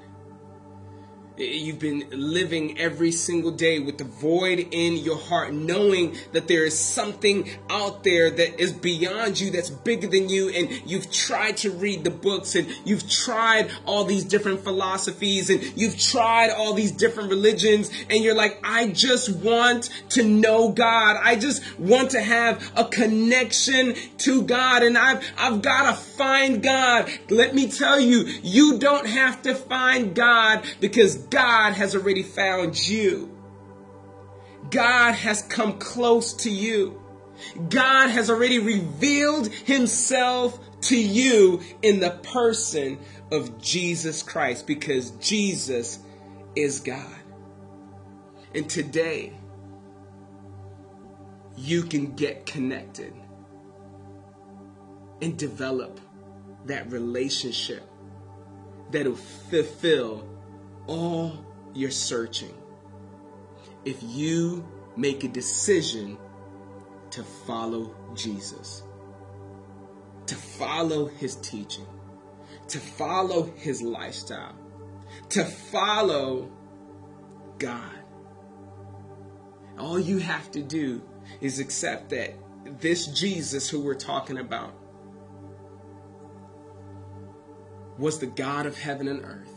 You've 1.35 1.79
been 1.79 2.05
living 2.11 2.77
every 2.77 3.11
single 3.11 3.49
day 3.49 3.79
with 3.79 3.97
the 3.97 4.03
void 4.03 4.67
in 4.69 4.97
your 4.97 5.17
heart, 5.17 5.51
knowing 5.51 6.15
that 6.31 6.47
there 6.47 6.63
is 6.63 6.77
something 6.77 7.49
out 7.71 8.03
there 8.03 8.29
that 8.29 8.59
is 8.61 8.71
beyond 8.71 9.39
you, 9.39 9.49
that's 9.49 9.71
bigger 9.71 10.05
than 10.05 10.29
you. 10.29 10.49
And 10.49 10.69
you've 10.87 11.11
tried 11.11 11.57
to 11.57 11.71
read 11.71 12.03
the 12.03 12.11
books 12.11 12.53
and 12.53 12.67
you've 12.85 13.09
tried 13.09 13.71
all 13.87 14.03
these 14.03 14.23
different 14.23 14.63
philosophies 14.63 15.49
and 15.49 15.63
you've 15.75 15.99
tried 15.99 16.51
all 16.51 16.75
these 16.75 16.91
different 16.91 17.31
religions. 17.31 17.89
And 18.11 18.23
you're 18.23 18.35
like, 18.35 18.59
I 18.63 18.89
just 18.89 19.35
want 19.37 19.89
to 20.09 20.23
know 20.23 20.69
God. 20.69 21.17
I 21.19 21.35
just 21.35 21.79
want 21.79 22.11
to 22.11 22.21
have 22.21 22.71
a 22.75 22.85
connection 22.85 23.95
to 24.19 24.43
God. 24.43 24.83
And 24.83 24.95
I've, 24.95 25.25
I've 25.39 25.63
got 25.63 25.89
to 25.89 25.99
find 25.99 26.61
God. 26.61 27.09
Let 27.31 27.55
me 27.55 27.71
tell 27.71 27.99
you, 27.99 28.19
you 28.43 28.77
don't 28.77 29.07
have 29.07 29.41
to 29.43 29.55
find 29.55 30.13
God 30.13 30.63
because 30.79 31.22
God 31.29 31.73
has 31.73 31.95
already 31.95 32.23
found 32.23 32.87
you. 32.87 33.29
God 34.69 35.13
has 35.13 35.41
come 35.41 35.79
close 35.79 36.33
to 36.33 36.49
you. 36.49 37.01
God 37.69 38.09
has 38.09 38.29
already 38.29 38.59
revealed 38.59 39.47
himself 39.47 40.59
to 40.81 40.97
you 40.97 41.61
in 41.81 41.99
the 41.99 42.11
person 42.11 42.99
of 43.31 43.61
Jesus 43.61 44.23
Christ 44.23 44.67
because 44.67 45.11
Jesus 45.11 45.99
is 46.55 46.79
God. 46.79 47.15
And 48.53 48.69
today, 48.69 49.33
you 51.57 51.83
can 51.83 52.15
get 52.15 52.45
connected 52.45 53.13
and 55.21 55.37
develop 55.37 55.99
that 56.65 56.91
relationship 56.91 57.83
that'll 58.91 59.15
fulfill 59.15 60.27
all 60.87 61.33
your 61.73 61.91
searching. 61.91 62.53
If 63.85 63.97
you 64.01 64.65
make 64.95 65.23
a 65.23 65.27
decision 65.27 66.17
to 67.11 67.23
follow 67.23 67.95
Jesus, 68.13 68.83
to 70.27 70.35
follow 70.35 71.05
his 71.05 71.35
teaching, 71.37 71.87
to 72.69 72.79
follow 72.79 73.43
his 73.55 73.81
lifestyle, 73.81 74.55
to 75.29 75.43
follow 75.43 76.49
God. 77.59 77.91
All 79.77 79.99
you 79.99 80.19
have 80.19 80.51
to 80.51 80.61
do 80.61 81.01
is 81.41 81.59
accept 81.59 82.09
that 82.09 82.35
this 82.79 83.07
Jesus 83.07 83.69
who 83.69 83.79
we're 83.79 83.95
talking 83.95 84.37
about 84.37 84.73
was 87.97 88.19
the 88.19 88.25
God 88.25 88.65
of 88.65 88.77
heaven 88.77 89.07
and 89.07 89.23
earth 89.23 89.52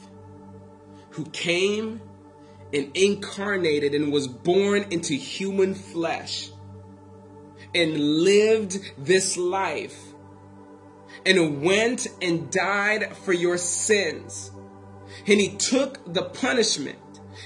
who 1.17 1.25
came 1.25 2.01
and 2.75 2.95
incarnated 2.95 3.95
and 3.95 4.13
was 4.13 4.29
born 4.29 4.85
into 4.91 5.15
human 5.15 5.75
flesh 5.75 6.51
and 7.75 7.99
lived 7.99 8.79
this 8.99 9.39
life 9.39 9.99
and 11.25 11.63
went 11.63 12.07
and 12.21 12.51
died 12.51 13.17
for 13.17 13.33
your 13.33 13.57
sins. 13.57 14.51
And 15.27 15.41
he 15.41 15.57
took 15.57 16.13
the 16.13 16.23
punishment 16.23 16.99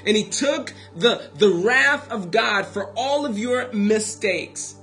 and 0.04 0.16
he 0.16 0.24
took 0.24 0.74
the, 0.96 1.30
the 1.34 1.50
wrath 1.50 2.10
of 2.10 2.32
God 2.32 2.66
for 2.66 2.92
all 2.96 3.24
of 3.24 3.38
your 3.38 3.72
mistakes. 3.72 4.74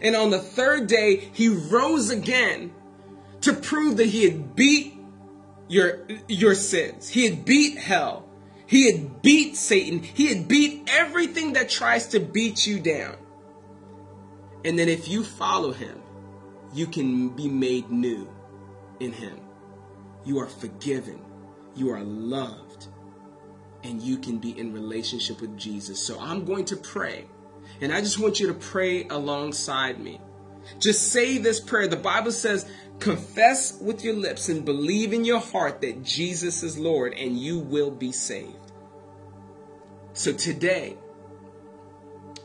And 0.00 0.16
on 0.16 0.30
the 0.30 0.40
third 0.40 0.88
day, 0.88 1.30
he 1.32 1.48
rose 1.48 2.10
again 2.10 2.72
to 3.42 3.52
prove 3.52 3.98
that 3.98 4.06
he 4.06 4.24
had 4.24 4.56
beat 4.56 4.98
your, 5.68 6.06
your 6.28 6.54
sins. 6.54 7.08
He 7.08 7.28
had 7.28 7.44
beat 7.44 7.78
hell. 7.78 8.28
He 8.72 8.90
had 8.90 9.20
beat 9.20 9.54
Satan. 9.54 10.02
He 10.02 10.28
had 10.28 10.48
beat 10.48 10.88
everything 10.90 11.52
that 11.52 11.68
tries 11.68 12.06
to 12.08 12.20
beat 12.20 12.66
you 12.66 12.80
down. 12.80 13.16
And 14.64 14.78
then 14.78 14.88
if 14.88 15.08
you 15.08 15.24
follow 15.24 15.72
him, 15.72 16.00
you 16.72 16.86
can 16.86 17.28
be 17.28 17.48
made 17.48 17.90
new 17.90 18.26
in 18.98 19.12
him. 19.12 19.38
You 20.24 20.38
are 20.38 20.46
forgiven. 20.46 21.20
You 21.74 21.90
are 21.90 22.00
loved. 22.00 22.86
And 23.84 24.00
you 24.00 24.16
can 24.16 24.38
be 24.38 24.58
in 24.58 24.72
relationship 24.72 25.42
with 25.42 25.58
Jesus. 25.58 26.00
So 26.00 26.18
I'm 26.18 26.46
going 26.46 26.64
to 26.64 26.76
pray. 26.76 27.26
And 27.82 27.92
I 27.92 28.00
just 28.00 28.18
want 28.18 28.40
you 28.40 28.46
to 28.46 28.54
pray 28.54 29.06
alongside 29.06 30.00
me. 30.00 30.18
Just 30.78 31.12
say 31.12 31.36
this 31.36 31.60
prayer. 31.60 31.88
The 31.88 31.96
Bible 31.96 32.32
says, 32.32 32.64
confess 33.00 33.78
with 33.82 34.02
your 34.02 34.14
lips 34.14 34.48
and 34.48 34.64
believe 34.64 35.12
in 35.12 35.26
your 35.26 35.40
heart 35.40 35.82
that 35.82 36.02
Jesus 36.02 36.62
is 36.62 36.78
Lord 36.78 37.12
and 37.12 37.38
you 37.38 37.58
will 37.58 37.90
be 37.90 38.12
saved. 38.12 38.56
So 40.14 40.30
today, 40.30 40.98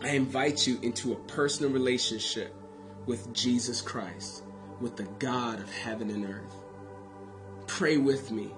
I 0.01 0.11
invite 0.11 0.65
you 0.65 0.79
into 0.81 1.11
a 1.11 1.15
personal 1.15 1.69
relationship 1.69 2.55
with 3.05 3.33
Jesus 3.33 3.81
Christ, 3.81 4.43
with 4.79 4.95
the 4.95 5.03
God 5.19 5.59
of 5.59 5.69
heaven 5.73 6.09
and 6.09 6.25
earth. 6.25 6.55
Pray 7.67 7.97
with 7.97 8.31
me. 8.31 8.51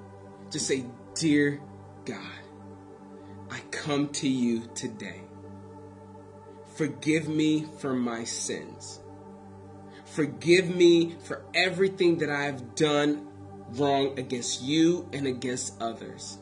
Just 0.51 0.67
say, 0.67 0.85
Dear 1.15 1.59
God, 2.05 2.19
I 3.49 3.59
come 3.71 4.09
to 4.09 4.29
you 4.29 4.69
today. 4.75 5.21
Forgive 6.75 7.27
me 7.27 7.65
for 7.79 7.95
my 7.95 8.23
sins. 8.25 8.99
Forgive 10.05 10.69
me 10.69 11.15
for 11.23 11.43
everything 11.55 12.19
that 12.19 12.29
I 12.29 12.43
have 12.43 12.75
done 12.75 13.27
wrong 13.71 14.19
against 14.19 14.61
you 14.61 15.09
and 15.13 15.25
against 15.25 15.81
others. 15.81 16.37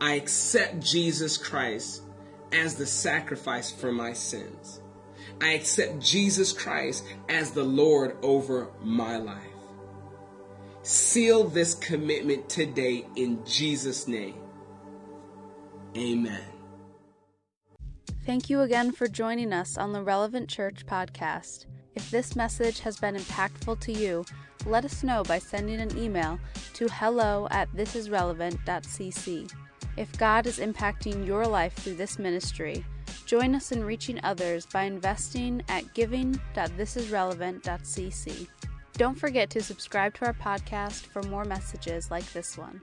I 0.00 0.14
accept 0.14 0.80
Jesus 0.80 1.36
Christ 1.36 2.02
as 2.52 2.74
the 2.74 2.86
sacrifice 2.86 3.70
for 3.70 3.92
my 3.92 4.12
sins. 4.12 4.80
I 5.40 5.52
accept 5.52 6.00
Jesus 6.00 6.52
Christ 6.52 7.04
as 7.28 7.50
the 7.50 7.64
Lord 7.64 8.16
over 8.22 8.68
my 8.82 9.16
life. 9.16 9.42
Seal 10.82 11.44
this 11.44 11.74
commitment 11.74 12.48
today 12.48 13.06
in 13.16 13.44
Jesus' 13.44 14.06
name. 14.06 14.36
Amen. 15.96 16.44
Thank 18.24 18.50
you 18.50 18.60
again 18.60 18.92
for 18.92 19.06
joining 19.06 19.52
us 19.52 19.78
on 19.78 19.92
the 19.92 20.02
Relevant 20.02 20.48
Church 20.48 20.86
podcast. 20.86 21.66
If 21.94 22.10
this 22.10 22.36
message 22.36 22.80
has 22.80 22.98
been 22.98 23.14
impactful 23.16 23.80
to 23.80 23.92
you, 23.92 24.24
let 24.66 24.84
us 24.84 25.02
know 25.02 25.22
by 25.22 25.38
sending 25.38 25.80
an 25.80 25.96
email 25.96 26.38
to 26.74 26.88
hello 26.88 27.48
at 27.50 27.72
thisisrelevant.cc. 27.72 29.50
If 29.96 30.18
God 30.18 30.46
is 30.46 30.58
impacting 30.58 31.26
your 31.26 31.46
life 31.46 31.72
through 31.74 31.94
this 31.94 32.18
ministry, 32.18 32.84
join 33.24 33.54
us 33.54 33.72
in 33.72 33.82
reaching 33.82 34.20
others 34.22 34.66
by 34.66 34.82
investing 34.82 35.62
at 35.68 35.94
giving.thisisrelevant.cc. 35.94 38.48
Don't 38.92 39.18
forget 39.18 39.48
to 39.50 39.62
subscribe 39.62 40.14
to 40.14 40.26
our 40.26 40.34
podcast 40.34 41.06
for 41.06 41.22
more 41.24 41.44
messages 41.44 42.10
like 42.10 42.30
this 42.32 42.58
one. 42.58 42.80